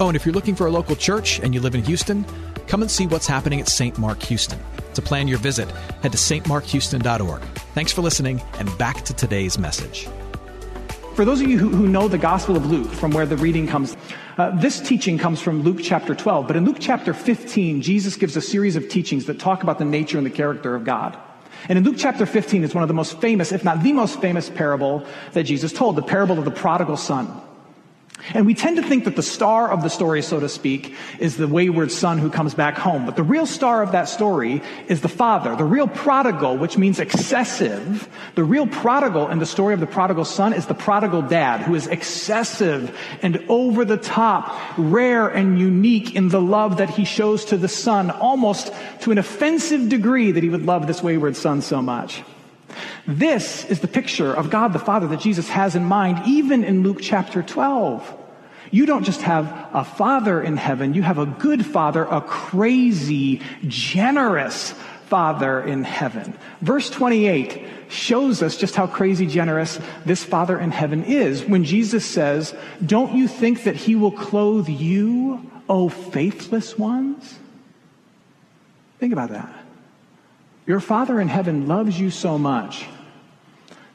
Oh, 0.00 0.08
and 0.08 0.16
if 0.16 0.24
you're 0.24 0.34
looking 0.34 0.54
for 0.54 0.66
a 0.66 0.70
local 0.70 0.94
church 0.94 1.40
and 1.40 1.54
you 1.54 1.60
live 1.60 1.74
in 1.74 1.82
Houston, 1.84 2.24
come 2.68 2.82
and 2.82 2.90
see 2.90 3.06
what's 3.06 3.26
happening 3.26 3.60
at 3.60 3.68
St. 3.68 3.98
Mark 3.98 4.22
Houston. 4.24 4.60
To 4.94 5.02
plan 5.02 5.26
your 5.26 5.38
visit, 5.38 5.70
head 6.02 6.12
to 6.12 6.18
stmarkhouston.org. 6.18 7.42
Thanks 7.74 7.92
for 7.92 8.02
listening, 8.02 8.42
and 8.58 8.78
back 8.78 9.04
to 9.06 9.14
today's 9.14 9.58
message. 9.58 10.08
For 11.14 11.24
those 11.24 11.40
of 11.40 11.48
you 11.48 11.58
who, 11.58 11.88
know 11.88 12.06
the 12.06 12.18
Gospel 12.18 12.56
of 12.56 12.66
Luke, 12.66 12.92
from 12.92 13.10
where 13.10 13.26
the 13.26 13.36
reading 13.36 13.66
comes, 13.66 13.96
uh, 14.36 14.50
this 14.60 14.80
teaching 14.80 15.18
comes 15.18 15.40
from 15.40 15.62
Luke 15.62 15.78
chapter 15.82 16.14
12. 16.14 16.46
But 16.46 16.54
in 16.54 16.64
Luke 16.64 16.76
chapter 16.78 17.12
15, 17.12 17.82
Jesus 17.82 18.14
gives 18.14 18.36
a 18.36 18.40
series 18.40 18.76
of 18.76 18.88
teachings 18.88 19.26
that 19.26 19.40
talk 19.40 19.64
about 19.64 19.78
the 19.78 19.84
nature 19.84 20.16
and 20.16 20.24
the 20.24 20.30
character 20.30 20.76
of 20.76 20.84
God. 20.84 21.18
And 21.68 21.76
in 21.76 21.84
Luke 21.84 21.96
chapter 21.98 22.24
15 22.24 22.62
is 22.62 22.74
one 22.74 22.82
of 22.82 22.88
the 22.88 22.94
most 22.94 23.20
famous, 23.20 23.50
if 23.50 23.64
not 23.64 23.82
the 23.82 23.92
most 23.92 24.20
famous 24.20 24.48
parable 24.48 25.04
that 25.32 25.42
Jesus 25.42 25.72
told, 25.72 25.96
the 25.96 26.02
parable 26.02 26.38
of 26.38 26.44
the 26.44 26.52
prodigal 26.52 26.96
son. 26.96 27.28
And 28.34 28.46
we 28.46 28.54
tend 28.54 28.76
to 28.76 28.82
think 28.82 29.04
that 29.04 29.16
the 29.16 29.22
star 29.22 29.70
of 29.70 29.82
the 29.82 29.88
story, 29.88 30.22
so 30.22 30.40
to 30.40 30.48
speak, 30.48 30.94
is 31.18 31.36
the 31.36 31.48
wayward 31.48 31.90
son 31.90 32.18
who 32.18 32.30
comes 32.30 32.54
back 32.54 32.76
home. 32.76 33.06
But 33.06 33.16
the 33.16 33.22
real 33.22 33.46
star 33.46 33.82
of 33.82 33.92
that 33.92 34.08
story 34.08 34.62
is 34.88 35.00
the 35.00 35.08
father, 35.08 35.56
the 35.56 35.64
real 35.64 35.88
prodigal, 35.88 36.56
which 36.56 36.76
means 36.76 36.98
excessive. 36.98 38.08
The 38.34 38.44
real 38.44 38.66
prodigal 38.66 39.28
in 39.28 39.38
the 39.38 39.46
story 39.46 39.74
of 39.74 39.80
the 39.80 39.86
prodigal 39.86 40.24
son 40.24 40.52
is 40.52 40.66
the 40.66 40.74
prodigal 40.74 41.22
dad, 41.22 41.62
who 41.62 41.74
is 41.74 41.86
excessive 41.86 42.96
and 43.22 43.44
over 43.48 43.84
the 43.84 43.96
top, 43.96 44.54
rare 44.76 45.28
and 45.28 45.58
unique 45.58 46.14
in 46.14 46.28
the 46.28 46.40
love 46.40 46.78
that 46.78 46.90
he 46.90 47.04
shows 47.04 47.46
to 47.46 47.56
the 47.56 47.68
son, 47.68 48.10
almost 48.10 48.72
to 49.00 49.10
an 49.10 49.18
offensive 49.18 49.88
degree 49.88 50.32
that 50.32 50.42
he 50.42 50.48
would 50.48 50.66
love 50.66 50.86
this 50.86 51.02
wayward 51.02 51.36
son 51.36 51.62
so 51.62 51.82
much. 51.82 52.22
This 53.06 53.64
is 53.64 53.80
the 53.80 53.88
picture 53.88 54.32
of 54.32 54.50
God 54.50 54.72
the 54.72 54.78
Father 54.78 55.06
that 55.08 55.20
Jesus 55.20 55.48
has 55.48 55.74
in 55.74 55.84
mind, 55.84 56.22
even 56.26 56.64
in 56.64 56.82
Luke 56.82 56.98
chapter 57.00 57.42
12. 57.42 58.16
You 58.70 58.86
don't 58.86 59.04
just 59.04 59.22
have 59.22 59.68
a 59.72 59.84
father 59.84 60.42
in 60.42 60.56
heaven, 60.56 60.94
you 60.94 61.02
have 61.02 61.18
a 61.18 61.26
good 61.26 61.64
father, 61.64 62.04
a 62.04 62.20
crazy, 62.20 63.40
generous 63.66 64.74
father 65.06 65.62
in 65.62 65.84
heaven. 65.84 66.36
Verse 66.60 66.90
28 66.90 67.66
shows 67.88 68.42
us 68.42 68.58
just 68.58 68.74
how 68.74 68.86
crazy 68.86 69.26
generous 69.26 69.80
this 70.04 70.22
father 70.22 70.58
in 70.58 70.70
heaven 70.70 71.04
is 71.04 71.44
when 71.44 71.64
Jesus 71.64 72.04
says, 72.04 72.54
Don't 72.84 73.14
you 73.16 73.26
think 73.26 73.64
that 73.64 73.76
he 73.76 73.94
will 73.94 74.12
clothe 74.12 74.68
you, 74.68 75.50
O 75.68 75.88
faithless 75.88 76.76
ones? 76.76 77.38
Think 78.98 79.12
about 79.14 79.30
that. 79.30 79.57
Your 80.68 80.80
father 80.80 81.18
in 81.18 81.28
heaven 81.28 81.66
loves 81.66 81.98
you 81.98 82.10
so 82.10 82.36
much 82.36 82.86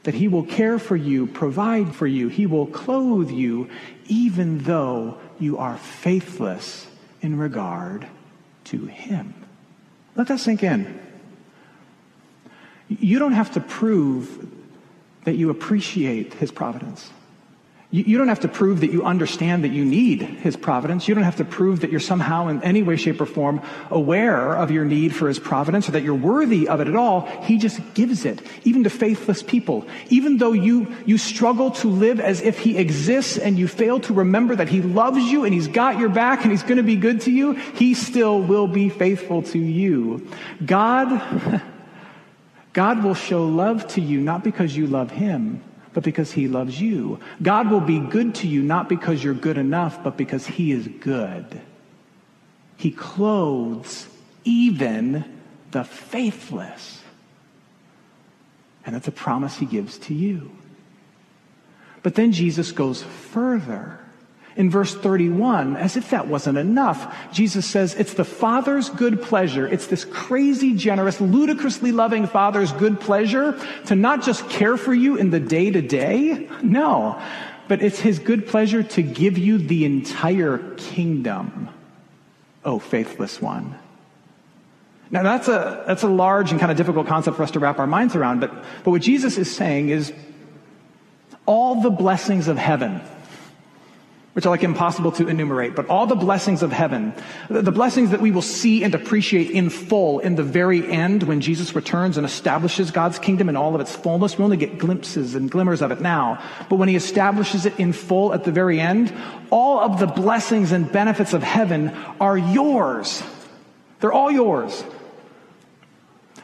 that 0.02 0.12
he 0.12 0.26
will 0.26 0.42
care 0.42 0.80
for 0.80 0.96
you, 0.96 1.28
provide 1.28 1.94
for 1.94 2.06
you, 2.08 2.26
he 2.26 2.46
will 2.46 2.66
clothe 2.66 3.30
you, 3.30 3.70
even 4.08 4.58
though 4.64 5.16
you 5.38 5.56
are 5.56 5.76
faithless 5.76 6.88
in 7.22 7.38
regard 7.38 8.08
to 8.64 8.86
him. 8.86 9.34
Let 10.16 10.26
that 10.26 10.40
sink 10.40 10.64
in. 10.64 11.00
You 12.88 13.20
don't 13.20 13.32
have 13.32 13.52
to 13.52 13.60
prove 13.60 14.46
that 15.22 15.36
you 15.36 15.50
appreciate 15.50 16.34
his 16.34 16.50
providence. 16.50 17.08
You, 17.94 18.18
don't 18.18 18.26
have 18.26 18.40
to 18.40 18.48
prove 18.48 18.80
that 18.80 18.90
you 18.90 19.04
understand 19.04 19.62
that 19.62 19.68
you 19.68 19.84
need 19.84 20.20
His 20.20 20.56
providence. 20.56 21.06
You 21.06 21.14
don't 21.14 21.22
have 21.22 21.36
to 21.36 21.44
prove 21.44 21.78
that 21.82 21.92
you're 21.92 22.00
somehow 22.00 22.48
in 22.48 22.60
any 22.64 22.82
way, 22.82 22.96
shape, 22.96 23.20
or 23.20 23.26
form 23.26 23.62
aware 23.88 24.56
of 24.56 24.72
your 24.72 24.84
need 24.84 25.14
for 25.14 25.28
His 25.28 25.38
providence 25.38 25.88
or 25.88 25.92
that 25.92 26.02
you're 26.02 26.12
worthy 26.12 26.66
of 26.66 26.80
it 26.80 26.88
at 26.88 26.96
all. 26.96 27.20
He 27.42 27.56
just 27.56 27.80
gives 27.94 28.24
it, 28.24 28.42
even 28.64 28.82
to 28.82 28.90
faithless 28.90 29.44
people. 29.44 29.86
Even 30.08 30.38
though 30.38 30.50
you, 30.50 30.92
you 31.06 31.18
struggle 31.18 31.70
to 31.70 31.88
live 31.88 32.18
as 32.18 32.40
if 32.40 32.58
He 32.58 32.78
exists 32.78 33.38
and 33.38 33.56
you 33.56 33.68
fail 33.68 34.00
to 34.00 34.12
remember 34.12 34.56
that 34.56 34.68
He 34.68 34.82
loves 34.82 35.30
you 35.30 35.44
and 35.44 35.54
He's 35.54 35.68
got 35.68 35.96
your 35.96 36.08
back 36.08 36.42
and 36.42 36.50
He's 36.50 36.64
going 36.64 36.78
to 36.78 36.82
be 36.82 36.96
good 36.96 37.20
to 37.20 37.30
you, 37.30 37.52
He 37.52 37.94
still 37.94 38.40
will 38.40 38.66
be 38.66 38.88
faithful 38.88 39.42
to 39.42 39.58
you. 39.60 40.28
God, 40.66 41.62
God 42.72 43.04
will 43.04 43.14
show 43.14 43.46
love 43.46 43.86
to 43.90 44.00
you 44.00 44.20
not 44.20 44.42
because 44.42 44.76
you 44.76 44.88
love 44.88 45.12
Him 45.12 45.62
but 45.94 46.02
because 46.02 46.32
he 46.32 46.48
loves 46.48 46.80
you. 46.80 47.20
God 47.40 47.70
will 47.70 47.80
be 47.80 48.00
good 48.00 48.34
to 48.36 48.48
you 48.48 48.62
not 48.62 48.88
because 48.88 49.24
you're 49.24 49.32
good 49.32 49.56
enough, 49.56 50.02
but 50.02 50.16
because 50.16 50.46
he 50.46 50.72
is 50.72 50.88
good. 51.00 51.60
He 52.76 52.90
clothes 52.90 54.08
even 54.42 55.24
the 55.70 55.84
faithless. 55.84 57.00
And 58.84 58.94
that's 58.94 59.08
a 59.08 59.12
promise 59.12 59.56
he 59.56 59.66
gives 59.66 59.96
to 59.98 60.14
you. 60.14 60.50
But 62.02 62.16
then 62.16 62.32
Jesus 62.32 62.72
goes 62.72 63.02
further 63.02 64.03
in 64.56 64.70
verse 64.70 64.94
31, 64.94 65.76
as 65.76 65.96
if 65.96 66.10
that 66.10 66.28
wasn't 66.28 66.58
enough, 66.58 67.32
Jesus 67.32 67.66
says 67.66 67.94
it's 67.94 68.14
the 68.14 68.24
Father's 68.24 68.88
good 68.88 69.20
pleasure. 69.20 69.66
It's 69.66 69.88
this 69.88 70.04
crazy, 70.04 70.74
generous, 70.74 71.20
ludicrously 71.20 71.90
loving 71.90 72.26
Father's 72.26 72.72
good 72.72 73.00
pleasure 73.00 73.58
to 73.86 73.96
not 73.96 74.22
just 74.22 74.48
care 74.48 74.76
for 74.76 74.94
you 74.94 75.16
in 75.16 75.30
the 75.30 75.40
day 75.40 75.70
to 75.70 75.82
day. 75.82 76.48
No, 76.62 77.20
but 77.66 77.82
it's 77.82 77.98
His 77.98 78.18
good 78.18 78.46
pleasure 78.46 78.82
to 78.82 79.02
give 79.02 79.38
you 79.38 79.58
the 79.58 79.84
entire 79.84 80.58
kingdom. 80.76 81.68
Oh, 82.64 82.78
faithless 82.78 83.42
one. 83.42 83.76
Now 85.10 85.22
that's 85.22 85.48
a, 85.48 85.84
that's 85.86 86.02
a 86.02 86.08
large 86.08 86.50
and 86.50 86.58
kind 86.58 86.72
of 86.72 86.78
difficult 86.78 87.06
concept 87.06 87.36
for 87.36 87.42
us 87.42 87.50
to 87.52 87.60
wrap 87.60 87.78
our 87.78 87.86
minds 87.86 88.16
around, 88.16 88.40
but, 88.40 88.52
but 88.84 88.90
what 88.90 89.02
Jesus 89.02 89.36
is 89.38 89.54
saying 89.54 89.90
is 89.90 90.12
all 91.46 91.82
the 91.82 91.90
blessings 91.90 92.48
of 92.48 92.56
heaven, 92.56 93.00
which 94.34 94.44
are 94.46 94.50
like 94.50 94.64
impossible 94.64 95.12
to 95.12 95.28
enumerate, 95.28 95.76
but 95.76 95.88
all 95.88 96.06
the 96.06 96.16
blessings 96.16 96.62
of 96.64 96.72
heaven, 96.72 97.14
the 97.48 97.70
blessings 97.70 98.10
that 98.10 98.20
we 98.20 98.32
will 98.32 98.42
see 98.42 98.82
and 98.82 98.92
appreciate 98.92 99.48
in 99.50 99.70
full 99.70 100.18
in 100.18 100.34
the 100.34 100.42
very 100.42 100.84
end 100.90 101.22
when 101.22 101.40
Jesus 101.40 101.76
returns 101.76 102.16
and 102.16 102.26
establishes 102.26 102.90
God's 102.90 103.20
kingdom 103.20 103.48
in 103.48 103.56
all 103.56 103.76
of 103.76 103.80
its 103.80 103.94
fullness. 103.94 104.36
We 104.36 104.44
only 104.44 104.56
get 104.56 104.76
glimpses 104.76 105.36
and 105.36 105.48
glimmers 105.48 105.82
of 105.82 105.92
it 105.92 106.00
now. 106.00 106.42
But 106.68 106.76
when 106.76 106.88
he 106.88 106.96
establishes 106.96 107.64
it 107.64 107.78
in 107.78 107.92
full 107.92 108.34
at 108.34 108.42
the 108.42 108.50
very 108.50 108.80
end, 108.80 109.14
all 109.50 109.78
of 109.78 110.00
the 110.00 110.08
blessings 110.08 110.72
and 110.72 110.90
benefits 110.90 111.32
of 111.32 111.44
heaven 111.44 111.90
are 112.20 112.36
yours. 112.36 113.22
They're 114.00 114.12
all 114.12 114.32
yours. 114.32 114.82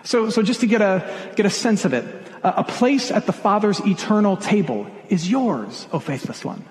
So, 0.05 0.31
so 0.31 0.43
just 0.43 0.61
to 0.61 0.67
get 0.69 0.81
a, 0.81 1.11
get 1.35 1.45
a 1.45 1.51
sense 1.51 1.85
of 1.85 1.93
it, 1.93 2.05
a, 2.45 2.61
a 2.61 2.65
place 2.65 3.11
at 3.11 3.27
the 3.27 3.33
Father's 3.33 3.81
eternal 3.81 4.37
table 4.37 4.87
is 5.09 5.29
yours, 5.29 5.89
O 5.93 5.99
faithless 5.99 6.45
one. 6.45 6.65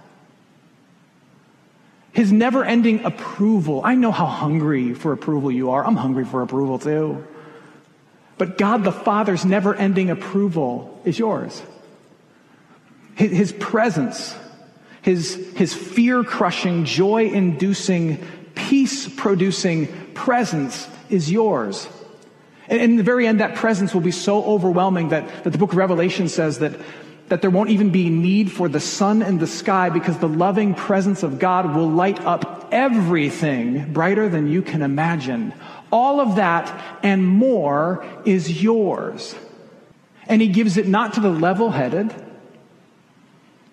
His 2.11 2.31
never 2.31 2.63
ending 2.63 3.05
approval. 3.05 3.81
I 3.83 3.95
know 3.95 4.11
how 4.11 4.25
hungry 4.25 4.93
for 4.93 5.11
approval 5.11 5.51
you 5.51 5.71
are. 5.71 5.85
I'm 5.85 5.95
hungry 5.95 6.25
for 6.25 6.41
approval 6.41 6.79
too. 6.79 7.25
But 8.37 8.57
God 8.57 8.83
the 8.83 8.91
Father's 8.91 9.45
never 9.45 9.75
ending 9.75 10.09
approval 10.09 11.01
is 11.05 11.19
yours. 11.19 11.61
His, 13.15 13.51
presence, 13.51 14.33
his, 15.01 15.35
his 15.57 15.73
fear 15.73 16.23
crushing, 16.23 16.85
joy 16.85 17.25
inducing, 17.25 18.25
peace 18.55 19.09
producing 19.09 19.87
presence 20.13 20.87
is 21.09 21.29
yours. 21.29 21.89
And 22.69 22.79
in 22.79 22.95
the 22.95 23.03
very 23.03 23.27
end, 23.27 23.41
that 23.41 23.55
presence 23.55 23.93
will 23.93 24.01
be 24.01 24.11
so 24.11 24.41
overwhelming 24.45 25.09
that, 25.09 25.43
that 25.43 25.49
the 25.49 25.57
book 25.57 25.71
of 25.71 25.77
Revelation 25.77 26.29
says 26.29 26.59
that 26.59 26.79
that 27.29 27.41
there 27.41 27.49
won't 27.49 27.69
even 27.69 27.91
be 27.91 28.09
need 28.09 28.51
for 28.51 28.67
the 28.67 28.79
sun 28.79 29.21
and 29.21 29.39
the 29.39 29.47
sky 29.47 29.89
because 29.89 30.17
the 30.17 30.27
loving 30.27 30.73
presence 30.73 31.23
of 31.23 31.39
God 31.39 31.75
will 31.75 31.89
light 31.89 32.19
up 32.25 32.67
everything 32.71 33.93
brighter 33.93 34.27
than 34.29 34.47
you 34.47 34.61
can 34.61 34.81
imagine. 34.81 35.53
All 35.91 36.19
of 36.19 36.35
that 36.35 36.99
and 37.03 37.25
more 37.25 38.05
is 38.25 38.61
yours. 38.61 39.35
And 40.27 40.41
he 40.41 40.47
gives 40.47 40.77
it 40.77 40.87
not 40.87 41.13
to 41.13 41.19
the 41.19 41.29
level 41.29 41.71
headed, 41.71 42.13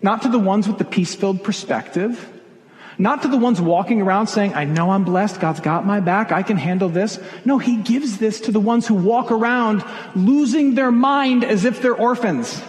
not 0.01 0.23
to 0.23 0.29
the 0.29 0.39
ones 0.39 0.69
with 0.69 0.79
the 0.79 0.85
peace 0.85 1.15
filled 1.15 1.43
perspective, 1.43 2.33
not 2.99 3.23
to 3.23 3.29
the 3.29 3.37
ones 3.37 3.61
walking 3.61 4.01
around 4.01 4.27
saying, 4.29 4.55
I 4.55 4.65
know 4.65 4.91
I'm 4.91 5.05
blessed, 5.05 5.41
God's 5.41 5.61
got 5.61 5.85
my 5.85 6.01
back, 6.01 6.33
I 6.33 6.43
can 6.43 6.57
handle 6.57 6.89
this. 6.89 7.19
No, 7.45 7.59
he 7.59 7.77
gives 7.77 8.19
this 8.19 8.41
to 8.43 8.53
the 8.53 8.61
ones 8.61 8.87
who 8.87 8.95
walk 8.95 9.31
around 9.31 9.85
losing 10.15 10.75
their 10.75 10.91
mind 10.91 11.45
as 11.45 11.67
if 11.67 11.83
they're 11.83 11.95
orphans 11.95 12.63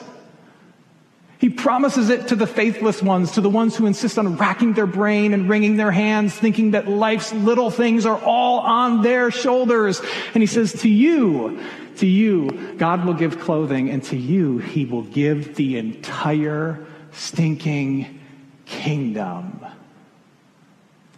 He 1.39 1.49
promises 1.49 2.09
it 2.09 2.29
to 2.29 2.35
the 2.35 2.47
faithless 2.47 3.01
ones, 3.01 3.31
to 3.33 3.41
the 3.41 3.49
ones 3.49 3.75
who 3.75 3.85
insist 3.85 4.17
on 4.17 4.37
racking 4.37 4.73
their 4.73 4.87
brain 4.87 5.33
and 5.33 5.47
wringing 5.47 5.77
their 5.77 5.91
hands, 5.91 6.33
thinking 6.33 6.71
that 6.71 6.87
life's 6.87 7.31
little 7.31 7.69
things 7.69 8.07
are 8.07 8.19
all 8.23 8.59
on 8.59 9.03
their 9.03 9.29
shoulders. 9.29 10.01
And 10.33 10.41
he 10.41 10.47
says, 10.47 10.73
to 10.81 10.89
you, 10.89 11.61
to 11.97 12.07
you, 12.07 12.75
God 12.77 13.05
will 13.05 13.13
give 13.13 13.39
clothing, 13.39 13.91
and 13.91 14.03
to 14.05 14.17
you, 14.17 14.57
he 14.57 14.85
will 14.85 15.03
give 15.03 15.55
the 15.55 15.77
entire 15.77 16.83
stinking 17.11 18.19
kingdom. 18.65 19.63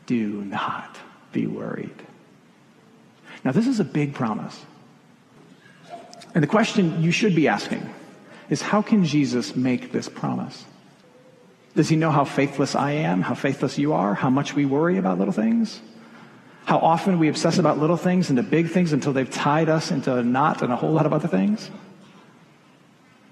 Do 0.05 0.43
not 0.43 0.97
be 1.31 1.47
worried. 1.47 1.95
Now, 3.45 3.53
this 3.53 3.67
is 3.67 3.79
a 3.79 3.85
big 3.85 4.13
promise. 4.13 4.65
And 6.33 6.43
the 6.43 6.47
question 6.47 7.01
you 7.01 7.11
should 7.11 7.35
be 7.35 7.47
asking 7.47 7.89
is 8.49 8.61
how 8.61 8.81
can 8.81 9.05
Jesus 9.05 9.55
make 9.55 9.91
this 9.91 10.09
promise? 10.09 10.65
Does 11.75 11.89
he 11.89 11.95
know 11.95 12.11
how 12.11 12.25
faithless 12.25 12.75
I 12.75 12.91
am, 12.91 13.21
how 13.21 13.35
faithless 13.35 13.77
you 13.77 13.93
are, 13.93 14.13
how 14.13 14.29
much 14.29 14.55
we 14.55 14.65
worry 14.65 14.97
about 14.97 15.19
little 15.19 15.33
things? 15.33 15.79
How 16.65 16.77
often 16.79 17.19
we 17.19 17.29
obsess 17.29 17.57
about 17.57 17.79
little 17.79 17.97
things 17.97 18.29
into 18.29 18.43
big 18.43 18.69
things 18.69 18.93
until 18.93 19.13
they've 19.13 19.29
tied 19.29 19.69
us 19.69 19.91
into 19.91 20.15
a 20.15 20.23
knot 20.23 20.61
and 20.61 20.71
a 20.71 20.75
whole 20.75 20.91
lot 20.91 21.05
of 21.05 21.13
other 21.13 21.27
things? 21.27 21.69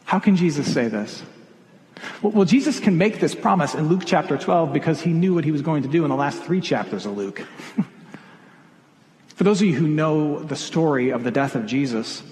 How 0.06 0.20
can 0.20 0.36
Jesus 0.36 0.72
say 0.72 0.88
this? 0.88 1.24
Well, 2.22 2.46
Jesus 2.46 2.80
can 2.80 2.98
make 2.98 3.20
this 3.20 3.36
promise 3.36 3.74
in 3.74 3.90
Luke 3.90 4.04
chapter 4.06 4.38
12 4.38 4.72
because 4.72 5.02
he 5.02 5.12
knew 5.12 5.34
what 5.34 5.44
he 5.44 5.52
was 5.52 5.62
going 5.62 5.84
to 5.84 5.90
do 5.90 6.04
in 6.04 6.10
the 6.10 6.16
last 6.16 6.42
three 6.44 6.62
chapters 6.62 7.06
of 7.06 7.18
Luke. 7.18 7.46
For 9.36 9.44
those 9.44 9.62
of 9.62 9.68
you 9.68 9.76
who 9.76 9.88
know 9.88 10.40
the 10.40 10.56
story 10.56 11.10
of 11.10 11.24
the 11.24 11.32
death 11.32 11.56
of 11.56 11.66
Jesus, 11.66 12.24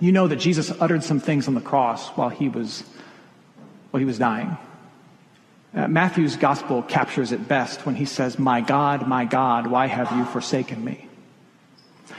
you 0.00 0.12
know 0.12 0.28
that 0.28 0.36
Jesus 0.36 0.70
uttered 0.80 1.02
some 1.02 1.20
things 1.20 1.48
on 1.48 1.54
the 1.54 1.60
cross 1.60 2.08
while 2.10 2.28
he 2.28 2.48
was, 2.48 2.82
while 3.90 3.98
he 3.98 4.04
was 4.04 4.18
dying. 4.18 4.56
Uh, 5.74 5.88
Matthew's 5.88 6.36
gospel 6.36 6.82
captures 6.82 7.32
it 7.32 7.48
best 7.48 7.84
when 7.84 7.94
he 7.94 8.04
says, 8.04 8.38
My 8.38 8.60
God, 8.60 9.06
my 9.06 9.24
God, 9.24 9.66
why 9.66 9.86
have 9.86 10.10
you 10.16 10.24
forsaken 10.24 10.84
me? 10.84 11.08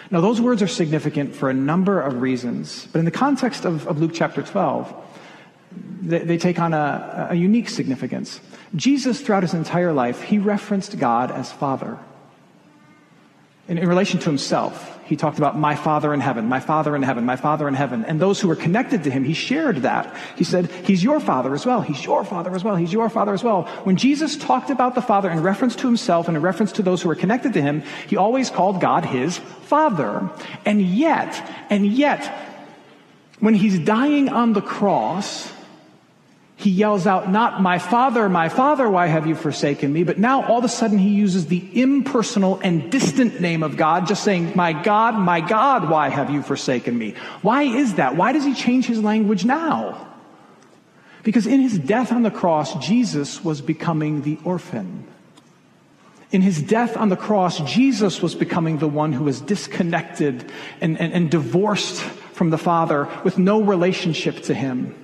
Now, 0.09 0.21
those 0.21 0.39
words 0.39 0.61
are 0.61 0.67
significant 0.67 1.35
for 1.35 1.49
a 1.49 1.53
number 1.53 1.99
of 1.99 2.21
reasons, 2.21 2.87
but 2.91 2.99
in 2.99 3.05
the 3.05 3.11
context 3.11 3.65
of, 3.65 3.87
of 3.87 3.99
Luke 3.99 4.11
chapter 4.13 4.41
12, 4.41 4.93
they, 6.01 6.19
they 6.19 6.37
take 6.37 6.59
on 6.59 6.73
a, 6.73 7.27
a 7.31 7.35
unique 7.35 7.67
significance. 7.67 8.39
Jesus, 8.75 9.21
throughout 9.21 9.43
his 9.43 9.53
entire 9.53 9.91
life, 9.91 10.21
he 10.21 10.37
referenced 10.37 10.97
God 10.97 11.31
as 11.31 11.51
Father. 11.51 11.97
In, 13.67 13.77
in 13.77 13.87
relation 13.87 14.19
to 14.19 14.25
himself, 14.29 14.96
he 15.07 15.15
talked 15.15 15.37
about 15.37 15.57
my 15.57 15.75
Father 15.75 16.13
in 16.13 16.19
heaven, 16.19 16.47
my 16.47 16.59
Father 16.59 16.95
in 16.95 17.01
heaven, 17.01 17.25
my 17.25 17.37
Father 17.37 17.67
in 17.67 17.73
heaven. 17.73 18.03
And 18.05 18.19
those 18.19 18.41
who 18.41 18.49
were 18.49 18.55
connected 18.55 19.05
to 19.05 19.09
him, 19.09 19.23
he 19.23 19.33
shared 19.33 19.77
that. 19.77 20.13
He 20.35 20.43
said, 20.43 20.69
He's 20.83 21.03
your 21.03 21.19
Father 21.19 21.53
as 21.53 21.65
well. 21.65 21.81
He's 21.81 22.03
your 22.03 22.25
Father 22.25 22.53
as 22.53 22.63
well. 22.63 22.75
He's 22.75 22.91
your 22.91 23.09
Father 23.09 23.33
as 23.33 23.43
well. 23.43 23.63
When 23.83 23.95
Jesus 23.95 24.35
talked 24.35 24.69
about 24.69 24.95
the 24.95 25.01
Father 25.01 25.29
in 25.29 25.41
reference 25.41 25.75
to 25.77 25.87
himself 25.87 26.27
and 26.27 26.35
in 26.35 26.43
reference 26.43 26.73
to 26.73 26.83
those 26.83 27.01
who 27.01 27.07
were 27.07 27.15
connected 27.15 27.53
to 27.53 27.61
him, 27.61 27.83
he 28.07 28.17
always 28.17 28.49
called 28.49 28.81
God 28.81 29.05
his 29.05 29.37
Father. 29.37 30.29
And 30.65 30.81
yet, 30.81 31.49
and 31.69 31.87
yet, 31.87 32.25
when 33.39 33.55
he's 33.55 33.79
dying 33.79 34.29
on 34.29 34.53
the 34.53 34.61
cross, 34.61 35.51
he 36.59 36.71
yells 36.71 37.05
out, 37.05 37.29
not 37.29 37.61
my 37.61 37.77
father, 37.77 38.27
my 38.27 38.49
father, 38.49 38.89
why 38.89 39.05
have 39.05 39.27
you 39.27 39.35
forsaken 39.35 39.93
me? 39.93 40.03
But 40.03 40.17
now 40.17 40.43
all 40.43 40.57
of 40.57 40.63
a 40.63 40.69
sudden 40.69 40.97
he 40.97 41.09
uses 41.09 41.45
the 41.45 41.63
impersonal 41.79 42.59
and 42.63 42.91
distant 42.91 43.39
name 43.39 43.61
of 43.61 43.77
God, 43.77 44.07
just 44.07 44.23
saying, 44.23 44.53
my 44.55 44.73
God, 44.73 45.13
my 45.13 45.39
God, 45.39 45.87
why 45.87 46.09
have 46.09 46.31
you 46.31 46.41
forsaken 46.41 46.97
me? 46.97 47.13
Why 47.43 47.61
is 47.61 47.93
that? 47.95 48.15
Why 48.15 48.31
does 48.31 48.43
he 48.43 48.55
change 48.55 48.87
his 48.87 49.03
language 49.03 49.45
now? 49.45 50.07
Because 51.21 51.45
in 51.45 51.61
his 51.61 51.77
death 51.77 52.11
on 52.11 52.23
the 52.23 52.31
cross, 52.31 52.73
Jesus 52.83 53.43
was 53.43 53.61
becoming 53.61 54.23
the 54.23 54.39
orphan. 54.43 55.05
In 56.31 56.41
his 56.41 56.59
death 56.59 56.97
on 56.97 57.09
the 57.09 57.15
cross, 57.15 57.59
Jesus 57.71 58.19
was 58.19 58.33
becoming 58.33 58.79
the 58.79 58.87
one 58.87 59.13
who 59.13 59.25
was 59.25 59.41
disconnected 59.41 60.51
and, 60.81 60.99
and, 60.99 61.13
and 61.13 61.29
divorced 61.29 62.01
from 62.01 62.49
the 62.49 62.57
Father 62.57 63.07
with 63.23 63.37
no 63.37 63.61
relationship 63.61 64.41
to 64.43 64.55
him. 64.55 64.95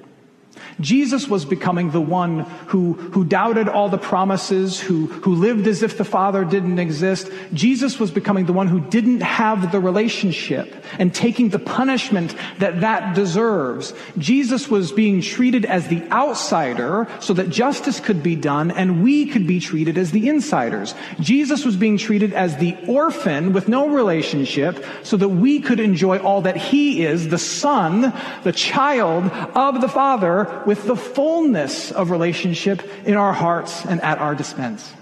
Jesus 0.80 1.28
was 1.28 1.46
becoming 1.46 1.92
the 1.92 2.02
one 2.02 2.42
who, 2.68 2.94
who 2.94 3.24
doubted 3.24 3.68
all 3.68 3.90
the 3.90 3.98
promises, 3.98 4.80
who, 4.80 5.08
who 5.08 5.36
lived 5.36 5.68
as 5.68 5.84
if 5.84 5.98
the 5.98 6.06
Father 6.06 6.44
didn't 6.46 6.80
exist. 6.80 7.30
Jesus 7.54 8.00
was 8.00 8.12
becoming 8.12 8.46
the 8.46 8.54
one 8.54 8.68
who 8.68 8.80
didn't 8.80 9.22
have 9.22 9.72
the 9.72 9.80
relationship 9.80 10.84
and 11.00 11.14
taking 11.14 11.50
the 11.50 11.60
punishment 11.60 12.36
that 12.60 12.82
that 12.82 13.16
deserves. 13.16 13.94
Jesus 14.18 14.70
was 14.70 14.92
being 14.92 15.22
treated 15.22 15.66
as 15.66 15.88
the 15.88 16.04
outsider 16.12 17.08
so 17.20 17.34
that 17.34 17.50
justice 17.50 18.00
could 18.00 18.24
be 18.24 18.36
done 18.36 18.72
and 18.72 19.04
we 19.04 19.26
could 19.26 19.48
be 19.48 19.60
treated 19.60 19.98
as 19.98 20.12
the 20.12 20.28
insiders. 20.30 20.96
Jesus 21.20 21.66
was 21.66 21.78
being 21.78 21.98
treated 21.98 22.34
as 22.34 22.58
the 22.58 22.78
orphan 22.88 23.54
with 23.54 23.68
no 23.68 23.90
relationship 23.90 24.84
so 25.04 25.18
that 25.18 25.30
we 25.30 25.60
could 25.60 25.80
enjoy 25.80 26.18
all 26.20 26.42
that 26.42 26.58
he 26.58 27.06
is, 27.06 27.30
the 27.30 27.38
son, 27.38 28.14
the 28.44 28.52
child 28.52 29.26
of 29.56 29.82
the 29.82 29.88
Father 29.88 30.63
with 30.66 30.86
the 30.86 30.96
fullness 30.96 31.92
of 31.92 32.12
relationship 32.12 32.82
in 33.06 33.16
our 33.16 33.34
hearts 33.34 33.86
and 33.86 34.02
at 34.02 34.20
our 34.20 34.36
dispense. 34.36 34.94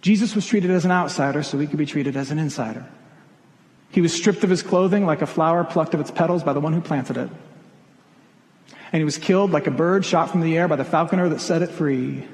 Jesus 0.00 0.34
was 0.34 0.46
treated 0.46 0.70
as 0.70 0.84
an 0.84 0.90
outsider 0.90 1.42
so 1.42 1.58
we 1.58 1.66
could 1.66 1.78
be 1.78 1.86
treated 1.86 2.16
as 2.16 2.30
an 2.30 2.38
insider. 2.38 2.86
He 3.90 4.00
was 4.00 4.12
stripped 4.12 4.44
of 4.44 4.50
his 4.50 4.62
clothing 4.62 5.06
like 5.06 5.22
a 5.22 5.26
flower 5.26 5.64
plucked 5.64 5.94
of 5.94 6.00
its 6.00 6.10
petals 6.10 6.42
by 6.42 6.52
the 6.52 6.60
one 6.60 6.72
who 6.72 6.80
planted 6.80 7.16
it. 7.16 7.30
And 8.92 9.00
he 9.00 9.04
was 9.04 9.18
killed 9.18 9.50
like 9.50 9.66
a 9.66 9.70
bird 9.70 10.04
shot 10.04 10.30
from 10.30 10.42
the 10.42 10.56
air 10.56 10.68
by 10.68 10.76
the 10.76 10.84
falconer 10.84 11.28
that 11.30 11.40
set 11.40 11.62
it 11.62 11.70
free. 11.70 12.26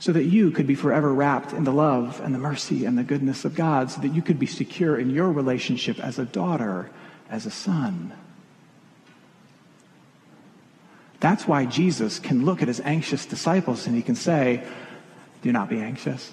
So 0.00 0.12
that 0.12 0.24
you 0.24 0.50
could 0.50 0.66
be 0.66 0.74
forever 0.74 1.12
wrapped 1.12 1.52
in 1.52 1.64
the 1.64 1.72
love 1.72 2.20
and 2.22 2.34
the 2.34 2.38
mercy 2.38 2.84
and 2.84 2.96
the 2.96 3.04
goodness 3.04 3.44
of 3.44 3.54
God, 3.54 3.90
so 3.90 4.00
that 4.00 4.14
you 4.14 4.22
could 4.22 4.38
be 4.38 4.46
secure 4.46 4.98
in 4.98 5.10
your 5.10 5.30
relationship 5.30 5.98
as 6.00 6.18
a 6.18 6.24
daughter 6.24 6.90
as 7.30 7.46
a 7.46 7.50
son. 7.50 8.12
That's 11.20 11.46
why 11.48 11.66
Jesus 11.66 12.18
can 12.18 12.44
look 12.44 12.62
at 12.62 12.68
his 12.68 12.80
anxious 12.80 13.26
disciples 13.26 13.86
and 13.86 13.96
he 13.96 14.02
can 14.02 14.14
say, 14.14 14.62
Do 15.42 15.52
not 15.52 15.68
be 15.68 15.80
anxious. 15.80 16.32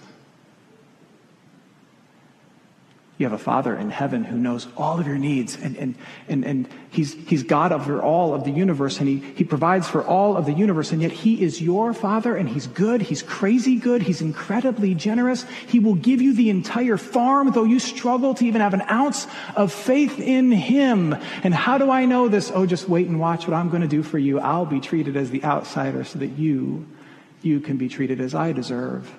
You 3.17 3.25
have 3.25 3.34
a 3.34 3.41
Father 3.41 3.73
in 3.73 3.91
heaven 3.91 4.25
who 4.25 4.38
knows 4.38 4.67
all 4.75 4.99
of 4.99 5.08
your 5.08 5.17
needs, 5.17 5.56
and, 5.56 5.78
and, 5.78 5.95
and, 6.28 6.43
and 6.43 6.67
he's, 6.89 7.13
he's 7.13 7.43
God 7.43 7.71
over 7.71 8.01
all 8.01 8.34
of 8.34 8.43
the 8.43 8.51
universe, 8.51 8.99
and 8.99 9.08
he, 9.08 9.19
he 9.36 9.45
provides 9.45 9.88
for 9.88 10.04
all 10.04 10.36
of 10.36 10.45
the 10.45 10.51
universe, 10.51 10.91
and 10.91 11.01
yet 11.01 11.13
He 11.13 11.41
is 11.41 11.62
your 11.62 11.93
Father, 11.93 12.36
and 12.36 12.49
He's 12.49 12.67
good. 12.67 13.01
He's 13.01 13.23
crazy 13.23 13.78
good. 13.78 14.01
He's 14.01 14.21
incredibly 14.21 14.95
generous. 14.95 15.45
He 15.67 15.80
will 15.80 15.95
give 15.95 16.21
you 16.21 16.34
the 16.34 16.49
entire 16.49 16.97
farm, 16.97 17.51
though 17.51 17.63
you 17.63 17.80
struggle 17.80 18.34
to 18.36 18.45
even 18.45 18.60
have 18.60 18.73
an 18.73 18.84
ounce 18.91 19.28
of 19.56 19.71
faith 19.71 20.19
in 20.19 20.51
Him. 20.51 21.15
And 21.41 21.54
how 21.54 21.78
do 21.78 21.89
I 21.89 22.04
know 22.04 22.28
this? 22.28 22.51
Oh, 22.54 22.65
just 22.65 22.89
wait 22.89 23.08
and 23.08 23.17
watch 23.17 23.47
what 23.47 23.54
I'm 23.54 23.69
going 23.69 23.82
to 23.82 23.88
do 23.88 24.04
for 24.04 24.19
you. 24.19 24.41
I'll 24.41 24.65
be 24.65 24.82
treated 24.82 25.15
as 25.15 25.32
the 25.32 25.41
outsider 25.45 26.04
so 26.04 26.19
that 26.19 26.38
you, 26.38 26.86
you 27.41 27.62
can 27.62 27.78
be 27.78 27.88
treated 27.88 28.19
as 28.19 28.36
I 28.36 28.51
deserve, 28.51 29.10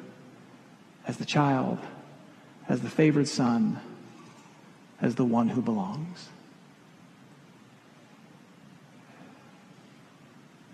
as 1.07 1.17
the 1.17 1.25
child 1.25 1.79
as 2.69 2.81
the 2.81 2.91
favored 2.91 3.29
son, 3.29 3.81
as 5.01 5.15
the 5.15 5.25
one 5.25 5.49
who 5.49 5.63
belongs. 5.63 6.29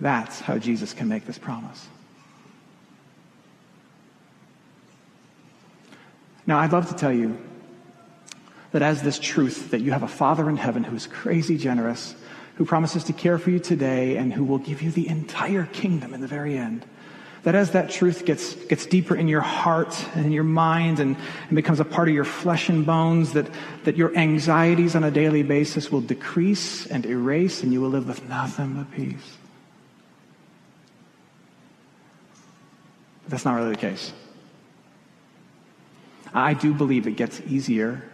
That's 0.00 0.40
how 0.40 0.59
Jesus 0.59 0.92
can 0.94 1.09
make 1.09 1.26
this 1.26 1.38
promise. 1.38 1.87
Now, 6.46 6.59
I'd 6.59 6.72
love 6.72 6.88
to 6.88 6.94
tell 6.94 7.12
you 7.12 7.38
that 8.72 8.83
as 8.83 9.02
this 9.02 9.18
truth 9.18 9.70
that 9.70 9.81
you 9.81 9.92
have 9.92 10.02
a 10.02 10.09
Father 10.09 10.48
in 10.48 10.57
heaven 10.57 10.83
who 10.83 10.96
is 10.96 11.07
crazy 11.07 11.57
generous, 11.57 12.16
who 12.57 12.64
promises 12.64 13.05
to 13.05 13.12
care 13.12 13.38
for 13.38 13.50
you 13.50 13.61
today, 13.61 14.16
and 14.16 14.33
who 14.33 14.44
will 14.44 14.59
give 14.59 14.83
you 14.83 14.90
the 14.90 15.07
entire 15.09 15.66
kingdom 15.66 16.14
in 16.14 16.20
the 16.20 16.26
very 16.26 16.59
end, 16.59 16.85
that 17.42 17.55
as 17.55 17.72
that 17.72 17.90
truth 17.90 18.24
gets, 18.24 18.55
gets 18.55 18.87
deeper 18.87 19.16
in 19.16 19.26
your 19.26 19.40
heart 19.40 19.96
and 20.14 20.26
in 20.26 20.33
your 20.33 20.44
mind 20.44 21.00
and, 21.00 21.16
and 21.48 21.57
becomes 21.57 21.81
a 21.81 21.85
part 21.85 22.09
of 22.09 22.14
your 22.14 22.24
flesh 22.24 22.68
and 22.68 22.87
bones, 22.87 23.33
that, 23.33 23.46
that 23.85 23.96
your 23.96 24.16
anxieties 24.16 24.94
on 24.94 25.02
a 25.02 25.11
daily 25.11 25.42
basis 25.42 25.90
will 25.90 26.00
decrease 26.00 26.87
and 26.87 27.05
erase 27.05 27.62
and 27.62 27.72
you 27.72 27.81
will 27.81 27.90
live 27.90 28.07
with 28.07 28.28
nothing 28.28 28.74
but 28.74 28.90
peace. 28.92 29.37
But 33.24 33.31
that's 33.33 33.44
not 33.44 33.57
really 33.57 33.70
the 33.70 33.76
case. 33.76 34.12
I 36.33 36.55
do 36.55 36.72
believe 36.72 37.07
it 37.07 37.16
gets 37.16 37.40
easier 37.40 38.05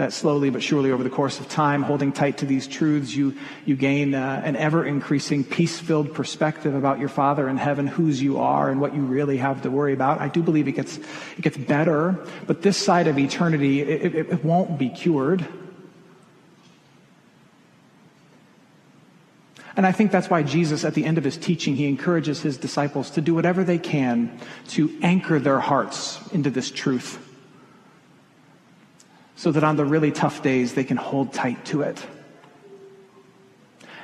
that 0.00 0.14
slowly 0.14 0.48
but 0.48 0.62
surely 0.62 0.90
over 0.90 1.04
the 1.04 1.10
course 1.10 1.40
of 1.40 1.48
time, 1.50 1.82
holding 1.82 2.10
tight 2.10 2.38
to 2.38 2.46
these 2.46 2.66
truths, 2.66 3.14
you, 3.14 3.36
you 3.66 3.76
gain 3.76 4.14
uh, 4.14 4.40
an 4.42 4.56
ever 4.56 4.82
increasing 4.82 5.44
peace 5.44 5.78
filled 5.78 6.14
perspective 6.14 6.74
about 6.74 6.98
your 6.98 7.10
Father 7.10 7.46
in 7.50 7.58
heaven, 7.58 7.86
whose 7.86 8.22
you 8.22 8.38
are, 8.38 8.70
and 8.70 8.80
what 8.80 8.94
you 8.94 9.02
really 9.02 9.36
have 9.36 9.60
to 9.60 9.70
worry 9.70 9.92
about. 9.92 10.18
I 10.18 10.28
do 10.28 10.42
believe 10.42 10.66
it 10.68 10.72
gets, 10.72 10.96
it 10.96 11.42
gets 11.42 11.58
better, 11.58 12.18
but 12.46 12.62
this 12.62 12.78
side 12.78 13.08
of 13.08 13.18
eternity, 13.18 13.82
it, 13.82 14.14
it, 14.14 14.30
it 14.30 14.42
won't 14.42 14.78
be 14.78 14.88
cured. 14.88 15.46
And 19.76 19.86
I 19.86 19.92
think 19.92 20.12
that's 20.12 20.30
why 20.30 20.42
Jesus, 20.42 20.82
at 20.82 20.94
the 20.94 21.04
end 21.04 21.18
of 21.18 21.24
his 21.24 21.36
teaching, 21.36 21.76
he 21.76 21.86
encourages 21.86 22.40
his 22.40 22.56
disciples 22.56 23.10
to 23.10 23.20
do 23.20 23.34
whatever 23.34 23.64
they 23.64 23.78
can 23.78 24.40
to 24.68 24.98
anchor 25.02 25.38
their 25.38 25.60
hearts 25.60 26.18
into 26.32 26.48
this 26.48 26.70
truth 26.70 27.26
so 29.40 29.50
that 29.50 29.64
on 29.64 29.74
the 29.76 29.86
really 29.86 30.12
tough 30.12 30.42
days 30.42 30.74
they 30.74 30.84
can 30.84 30.98
hold 30.98 31.32
tight 31.32 31.64
to 31.64 31.80
it. 31.80 32.06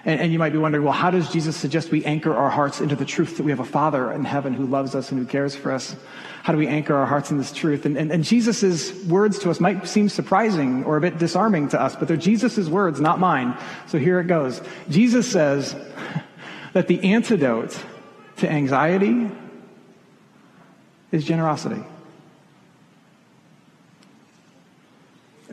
And, 0.07 0.18
and, 0.18 0.33
you 0.33 0.38
might 0.38 0.53
be 0.53 0.59
wondering, 0.59 0.83
well, 0.83 0.94
how 0.94 1.11
does 1.11 1.31
Jesus 1.31 1.55
suggest 1.55 1.90
we 1.90 2.03
anchor 2.07 2.35
our 2.35 2.49
hearts 2.49 2.81
into 2.81 2.96
the 2.96 3.05
truth 3.05 3.37
that 3.37 3.42
we 3.42 3.51
have 3.51 3.61
a 3.61 3.64
Father 3.64 4.11
in 4.12 4.25
heaven 4.25 4.55
who 4.55 4.64
loves 4.64 4.94
us 4.94 5.11
and 5.11 5.20
who 5.20 5.27
cares 5.27 5.55
for 5.55 5.72
us? 5.72 5.94
How 6.42 6.55
do 6.55 6.59
we 6.59 6.66
anchor 6.66 6.94
our 6.94 7.05
hearts 7.05 7.31
in 7.31 7.37
this 7.37 7.53
truth? 7.53 7.85
And, 7.85 7.99
and, 7.99 8.11
and 8.11 8.25
Jesus' 8.25 8.94
words 9.05 9.38
to 9.40 9.51
us 9.51 9.61
might 9.61 9.87
seem 9.87 10.09
surprising 10.09 10.85
or 10.85 10.96
a 10.96 11.03
bit 11.03 11.18
disarming 11.18 11.68
to 11.68 11.79
us, 11.79 11.94
but 11.94 12.09
they're 12.09 12.16
Jesus' 12.16 12.66
words, 12.68 12.99
not 12.99 13.20
mine. 13.20 13.59
So 13.88 13.99
here 13.99 14.18
it 14.20 14.29
goes. 14.29 14.62
Jesus 14.88 15.31
says 15.31 15.77
that 16.72 16.88
the 16.88 17.12
antidote 17.12 17.79
to 18.38 18.51
anxiety 18.51 19.31
is 21.12 21.27
generosity. 21.27 21.83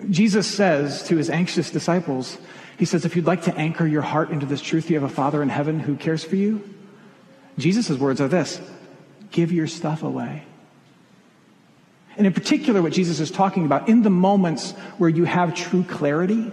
Jesus 0.10 0.48
says 0.48 1.04
to 1.04 1.18
his 1.18 1.30
anxious 1.30 1.72
disciples, 1.72 2.38
he 2.78 2.86
says, 2.86 3.06
if 3.06 3.16
you'd 3.16 3.26
like 3.26 3.44
to 3.44 3.56
anchor 3.56 3.86
your 3.86 4.02
heart 4.02 4.32
into 4.32 4.46
this 4.46 4.62
truth, 4.62 4.90
you 4.90 5.00
have 5.00 5.10
a 5.10 5.14
Father 5.14 5.42
in 5.42 5.50
heaven 5.50 5.80
who 5.80 5.96
cares 5.96 6.24
for 6.24 6.36
you. 6.36 6.68
Jesus' 7.58 7.98
words 7.98 8.20
are 8.20 8.28
this 8.28 8.60
give 9.32 9.52
your 9.52 9.68
stuff 9.68 10.04
away. 10.04 10.44
And 12.16 12.28
in 12.28 12.34
particular, 12.34 12.82
what 12.82 12.94
Jesus 12.94 13.20
is 13.20 13.32
talking 13.32 13.66
about, 13.66 13.90
in 13.90 14.04
the 14.04 14.10
moments 14.10 14.72
where 14.98 15.10
you 15.10 15.24
have 15.24 15.56
true 15.56 15.84
clarity, 15.84 16.52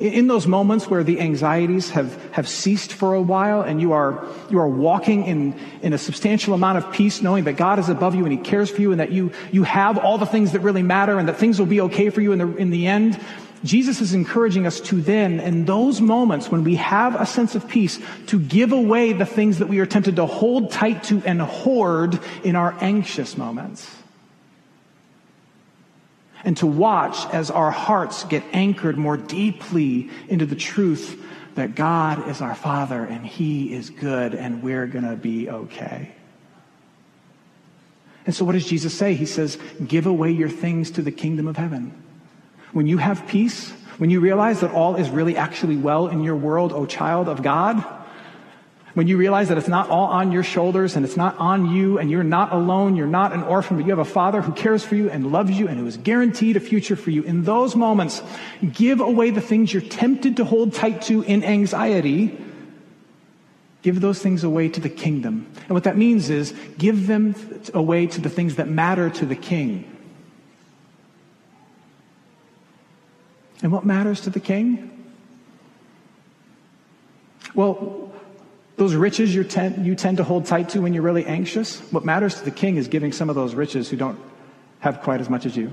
in 0.00 0.28
those 0.28 0.46
moments 0.46 0.88
where 0.88 1.04
the 1.04 1.20
anxieties 1.20 1.90
have, 1.90 2.32
have 2.32 2.48
ceased 2.48 2.94
for 2.94 3.12
a 3.12 3.20
while 3.20 3.60
and 3.60 3.82
you 3.82 3.92
are, 3.92 4.26
you 4.48 4.58
are 4.58 4.66
walking 4.66 5.26
in, 5.26 5.54
in 5.82 5.92
a 5.92 5.98
substantial 5.98 6.54
amount 6.54 6.78
of 6.78 6.90
peace, 6.90 7.20
knowing 7.20 7.44
that 7.44 7.58
God 7.58 7.78
is 7.78 7.90
above 7.90 8.14
you 8.14 8.24
and 8.24 8.32
He 8.32 8.38
cares 8.38 8.70
for 8.70 8.80
you 8.80 8.92
and 8.92 9.00
that 9.00 9.12
you, 9.12 9.30
you 9.52 9.62
have 9.62 9.98
all 9.98 10.16
the 10.16 10.24
things 10.24 10.52
that 10.52 10.60
really 10.60 10.82
matter 10.82 11.18
and 11.18 11.28
that 11.28 11.36
things 11.36 11.58
will 11.58 11.66
be 11.66 11.82
okay 11.82 12.08
for 12.08 12.22
you 12.22 12.32
in 12.32 12.38
the, 12.38 12.56
in 12.56 12.70
the 12.70 12.86
end, 12.86 13.20
Jesus 13.62 14.00
is 14.00 14.14
encouraging 14.14 14.66
us 14.66 14.80
to 14.80 15.02
then, 15.02 15.38
in 15.38 15.66
those 15.66 16.00
moments 16.00 16.50
when 16.50 16.64
we 16.64 16.76
have 16.76 17.20
a 17.20 17.26
sense 17.26 17.54
of 17.54 17.68
peace, 17.68 17.98
to 18.28 18.40
give 18.40 18.72
away 18.72 19.12
the 19.12 19.26
things 19.26 19.58
that 19.58 19.68
we 19.68 19.80
are 19.80 19.86
tempted 19.86 20.16
to 20.16 20.24
hold 20.24 20.70
tight 20.70 21.02
to 21.04 21.22
and 21.26 21.42
hoard 21.42 22.18
in 22.42 22.56
our 22.56 22.74
anxious 22.80 23.36
moments. 23.36 23.99
And 26.44 26.56
to 26.58 26.66
watch 26.66 27.26
as 27.32 27.50
our 27.50 27.70
hearts 27.70 28.24
get 28.24 28.42
anchored 28.52 28.96
more 28.96 29.16
deeply 29.16 30.10
into 30.28 30.46
the 30.46 30.56
truth 30.56 31.22
that 31.54 31.74
God 31.74 32.28
is 32.28 32.40
our 32.40 32.54
Father 32.54 33.04
and 33.04 33.26
He 33.26 33.72
is 33.72 33.90
good 33.90 34.34
and 34.34 34.62
we're 34.62 34.86
going 34.86 35.08
to 35.08 35.16
be 35.16 35.50
okay. 35.50 36.14
And 38.26 38.34
so, 38.34 38.44
what 38.44 38.52
does 38.52 38.66
Jesus 38.66 38.96
say? 38.96 39.14
He 39.14 39.26
says, 39.26 39.58
Give 39.86 40.06
away 40.06 40.30
your 40.30 40.48
things 40.48 40.90
to 40.92 41.02
the 41.02 41.10
kingdom 41.10 41.48
of 41.48 41.56
heaven. 41.56 41.92
When 42.72 42.86
you 42.86 42.98
have 42.98 43.26
peace, 43.26 43.70
when 43.98 44.10
you 44.10 44.20
realize 44.20 44.60
that 44.60 44.72
all 44.72 44.96
is 44.96 45.10
really 45.10 45.36
actually 45.36 45.76
well 45.76 46.08
in 46.08 46.22
your 46.22 46.36
world, 46.36 46.72
O 46.72 46.86
child 46.86 47.28
of 47.28 47.42
God, 47.42 47.84
when 48.94 49.06
you 49.06 49.16
realize 49.16 49.48
that 49.48 49.58
it's 49.58 49.68
not 49.68 49.88
all 49.88 50.06
on 50.06 50.32
your 50.32 50.42
shoulders 50.42 50.96
and 50.96 51.04
it's 51.04 51.16
not 51.16 51.38
on 51.38 51.72
you 51.72 51.98
and 51.98 52.10
you're 52.10 52.24
not 52.24 52.52
alone, 52.52 52.96
you're 52.96 53.06
not 53.06 53.32
an 53.32 53.42
orphan, 53.42 53.76
but 53.76 53.86
you 53.86 53.90
have 53.90 54.00
a 54.00 54.04
father 54.04 54.42
who 54.42 54.52
cares 54.52 54.84
for 54.84 54.96
you 54.96 55.08
and 55.08 55.30
loves 55.30 55.52
you 55.52 55.68
and 55.68 55.78
who 55.78 55.84
has 55.84 55.96
guaranteed 55.96 56.56
a 56.56 56.60
future 56.60 56.96
for 56.96 57.10
you. 57.10 57.22
In 57.22 57.44
those 57.44 57.76
moments, 57.76 58.22
give 58.72 59.00
away 59.00 59.30
the 59.30 59.40
things 59.40 59.72
you're 59.72 59.82
tempted 59.82 60.36
to 60.38 60.44
hold 60.44 60.74
tight 60.74 61.02
to 61.02 61.22
in 61.22 61.44
anxiety. 61.44 62.36
Give 63.82 64.00
those 64.00 64.20
things 64.20 64.42
away 64.42 64.68
to 64.68 64.80
the 64.80 64.90
kingdom. 64.90 65.50
And 65.56 65.70
what 65.70 65.84
that 65.84 65.96
means 65.96 66.28
is 66.28 66.52
give 66.76 67.06
them 67.06 67.34
away 67.72 68.08
to 68.08 68.20
the 68.20 68.28
things 68.28 68.56
that 68.56 68.68
matter 68.68 69.08
to 69.08 69.24
the 69.24 69.36
king. 69.36 69.84
And 73.62 73.70
what 73.70 73.84
matters 73.84 74.22
to 74.22 74.30
the 74.30 74.40
king? 74.40 75.12
Well, 77.54 78.12
those 78.80 78.94
riches 78.94 79.34
you 79.34 79.44
tend, 79.44 79.84
you 79.84 79.94
tend 79.94 80.16
to 80.16 80.24
hold 80.24 80.46
tight 80.46 80.70
to 80.70 80.80
when 80.80 80.94
you're 80.94 81.02
really 81.02 81.26
anxious, 81.26 81.80
what 81.92 82.02
matters 82.02 82.36
to 82.36 82.44
the 82.46 82.50
king 82.50 82.76
is 82.76 82.88
giving 82.88 83.12
some 83.12 83.28
of 83.28 83.34
those 83.36 83.54
riches 83.54 83.90
who 83.90 83.96
don't 83.98 84.18
have 84.78 85.02
quite 85.02 85.20
as 85.20 85.28
much 85.28 85.44
as 85.44 85.54
you. 85.54 85.70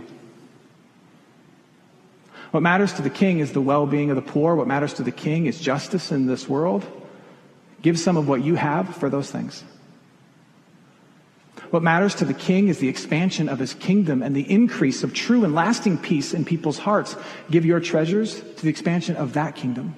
What 2.52 2.64
matters 2.64 2.92
to 2.96 3.02
the 3.02 3.10
king 3.10 3.40
is 3.40 3.54
the 3.54 3.62
well 3.62 3.86
being 3.86 4.10
of 4.10 4.18
the 4.18 4.22
poor. 4.22 4.56
What 4.58 4.68
matters 4.68 4.94
to 4.96 5.04
the 5.04 5.14
king 5.14 5.46
is 5.46 5.58
justice 5.58 6.12
in 6.12 6.26
this 6.26 6.50
world. 6.50 6.86
Give 7.82 7.98
some 7.98 8.18
of 8.18 8.28
what 8.28 8.44
you 8.44 8.56
have 8.56 8.94
for 8.98 9.10
those 9.10 9.32
things. 9.32 9.64
What 11.70 11.84
matters 11.84 12.14
to 12.16 12.26
the 12.26 12.34
king 12.34 12.68
is 12.68 12.80
the 12.80 12.90
expansion 12.90 13.48
of 13.48 13.58
his 13.58 13.74
kingdom 13.74 14.22
and 14.22 14.36
the 14.36 14.52
increase 14.52 15.06
of 15.06 15.14
true 15.14 15.46
and 15.46 15.56
lasting 15.56 16.00
peace 16.00 16.34
in 16.34 16.44
people's 16.44 16.80
hearts. 16.80 17.16
Give 17.50 17.66
your 17.66 17.80
treasures 17.80 18.42
to 18.42 18.64
the 18.64 18.70
expansion 18.70 19.16
of 19.16 19.32
that 19.32 19.56
kingdom. 19.56 19.96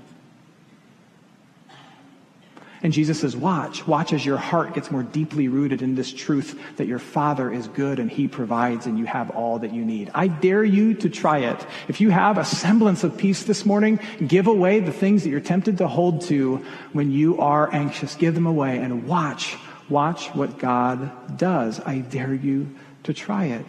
And 2.82 2.94
Jesus 2.94 3.20
says, 3.20 3.36
Watch, 3.36 3.86
watch 3.88 4.14
as 4.14 4.26
your 4.26 4.38
heart 4.38 4.74
gets 4.74 4.90
more 4.90 5.04
deeply 5.04 5.48
rooted 5.48 5.82
in 5.82 5.96
this 5.96 6.14
truth 6.14 6.60
that 6.78 6.88
your 6.88 7.00
Father 7.00 7.52
is 7.52 7.68
good 7.68 8.00
and 8.00 8.10
He 8.10 8.28
provides 8.28 8.86
and 8.86 8.98
you 8.98 9.06
have 9.06 9.30
all 9.32 9.60
that 9.60 9.74
you 9.74 9.84
need. 9.84 10.12
I 10.16 10.28
dare 10.28 10.64
you 10.64 10.94
to 10.96 11.10
try 11.10 11.40
it. 11.40 11.68
If 11.88 12.00
you 12.00 12.10
have 12.10 12.38
a 12.38 12.46
semblance 12.46 13.04
of 13.04 13.18
peace 13.18 13.44
this 13.44 13.66
morning, 13.66 14.00
give 14.26 14.48
away 14.48 14.80
the 14.80 14.94
things 14.94 15.24
that 15.24 15.30
you're 15.30 15.42
tempted 15.42 15.80
to 15.80 15.88
hold 15.88 16.22
to 16.28 16.66
when 16.94 17.12
you 17.12 17.40
are 17.40 17.74
anxious. 17.74 18.16
Give 18.16 18.34
them 18.34 18.48
away 18.48 18.78
and 18.78 19.06
watch 19.08 19.58
Watch 19.90 20.28
what 20.36 20.60
God 20.60 21.38
does. 21.38 21.80
I 21.80 22.00
dare 22.00 22.34
you 22.34 22.76
to 23.04 23.14
try 23.14 23.46
it. 23.46 23.66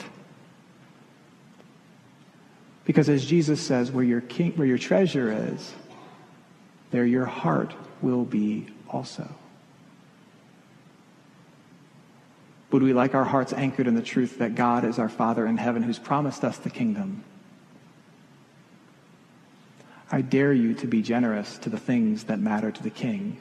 Because 2.85 3.09
as 3.09 3.25
Jesus 3.25 3.61
says, 3.61 3.91
where 3.91 4.05
your, 4.05 4.21
king, 4.21 4.53
where 4.53 4.67
your 4.67 4.79
treasure 4.79 5.33
is, 5.33 5.73
there 6.91 7.07
your 7.07 7.25
heart 7.25 7.73
will 8.03 8.25
be 8.25 8.67
also. 8.91 9.29
Would 12.71 12.83
we 12.83 12.93
like 12.93 13.15
our 13.15 13.25
hearts 13.25 13.53
anchored 13.53 13.89
in 13.89 13.95
the 13.95 14.03
truth 14.03 14.39
that 14.39 14.55
God 14.55 14.85
is 14.85 14.99
our 14.99 15.09
Father 15.09 15.47
in 15.47 15.57
heaven 15.57 15.83
who's 15.83 15.99
promised 15.99 16.45
us 16.45 16.57
the 16.59 16.71
kingdom? 16.71 17.25
I 20.13 20.21
dare 20.23 20.53
you 20.53 20.75
to 20.75 20.87
be 20.87 21.03
generous 21.03 21.59
to 21.59 21.71
the 21.71 21.79
things 21.79 22.25
that 22.25 22.39
matter 22.39 22.71
to 22.71 22.83
the 22.83 22.91
King. 22.91 23.39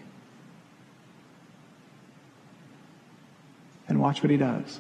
and 3.89 3.99
watch 3.99 4.21
what 4.21 4.29
he 4.29 4.37
does. 4.37 4.79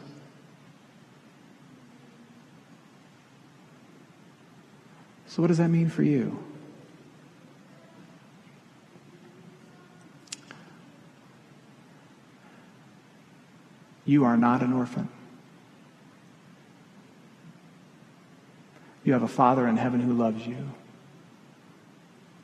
So, 5.27 5.41
what 5.41 5.47
does 5.47 5.57
that 5.57 5.69
mean 5.69 5.89
for 5.89 6.03
you? 6.03 6.41
You 14.09 14.25
are 14.25 14.37
not 14.37 14.63
an 14.63 14.73
orphan. 14.73 15.07
You 19.03 19.13
have 19.13 19.21
a 19.21 19.27
Father 19.27 19.67
in 19.67 19.77
heaven 19.77 19.99
who 19.99 20.13
loves 20.13 20.47
you, 20.47 20.71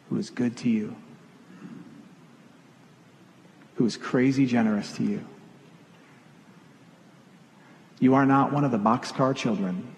who 0.08 0.20
is 0.20 0.30
good 0.30 0.58
to 0.58 0.70
you, 0.70 0.96
who 3.78 3.86
is 3.88 3.98
crazy 3.98 4.46
generous 4.46 4.92
to 4.98 5.04
you. 5.04 5.26
You 8.00 8.14
are 8.14 8.28
not 8.28 8.54
one 8.54 8.64
of 8.64 8.70
the 8.70 8.78
boxcar 8.78 9.36
children. 9.36 9.96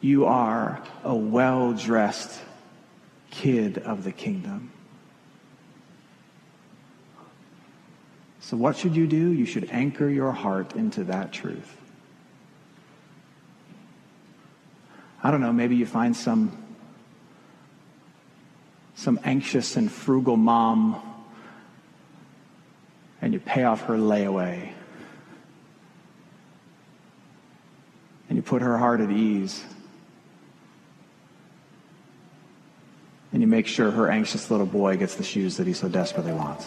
You 0.00 0.26
are 0.26 0.80
a 1.02 1.16
well 1.16 1.72
dressed 1.72 2.40
kid 3.32 3.78
of 3.78 4.04
the 4.04 4.12
kingdom. 4.12 4.70
So, 8.42 8.56
what 8.56 8.76
should 8.76 8.94
you 8.94 9.06
do? 9.06 9.32
You 9.32 9.46
should 9.46 9.70
anchor 9.70 10.08
your 10.08 10.32
heart 10.32 10.74
into 10.74 11.04
that 11.04 11.32
truth. 11.32 11.76
I 15.22 15.30
don't 15.30 15.40
know, 15.40 15.52
maybe 15.52 15.76
you 15.76 15.86
find 15.86 16.14
some, 16.14 16.58
some 18.96 19.18
anxious 19.24 19.76
and 19.76 19.90
frugal 19.90 20.36
mom 20.36 21.00
and 23.20 23.32
you 23.32 23.38
pay 23.38 23.62
off 23.62 23.82
her 23.82 23.96
layaway. 23.96 24.72
and 28.32 28.38
you 28.38 28.42
put 28.42 28.62
her 28.62 28.78
heart 28.78 29.02
at 29.02 29.10
ease. 29.10 29.62
And 33.30 33.42
you 33.42 33.46
make 33.46 33.66
sure 33.66 33.90
her 33.90 34.10
anxious 34.10 34.50
little 34.50 34.64
boy 34.64 34.96
gets 34.96 35.16
the 35.16 35.22
shoes 35.22 35.58
that 35.58 35.66
he 35.66 35.74
so 35.74 35.86
desperately 35.86 36.32
wants. 36.32 36.66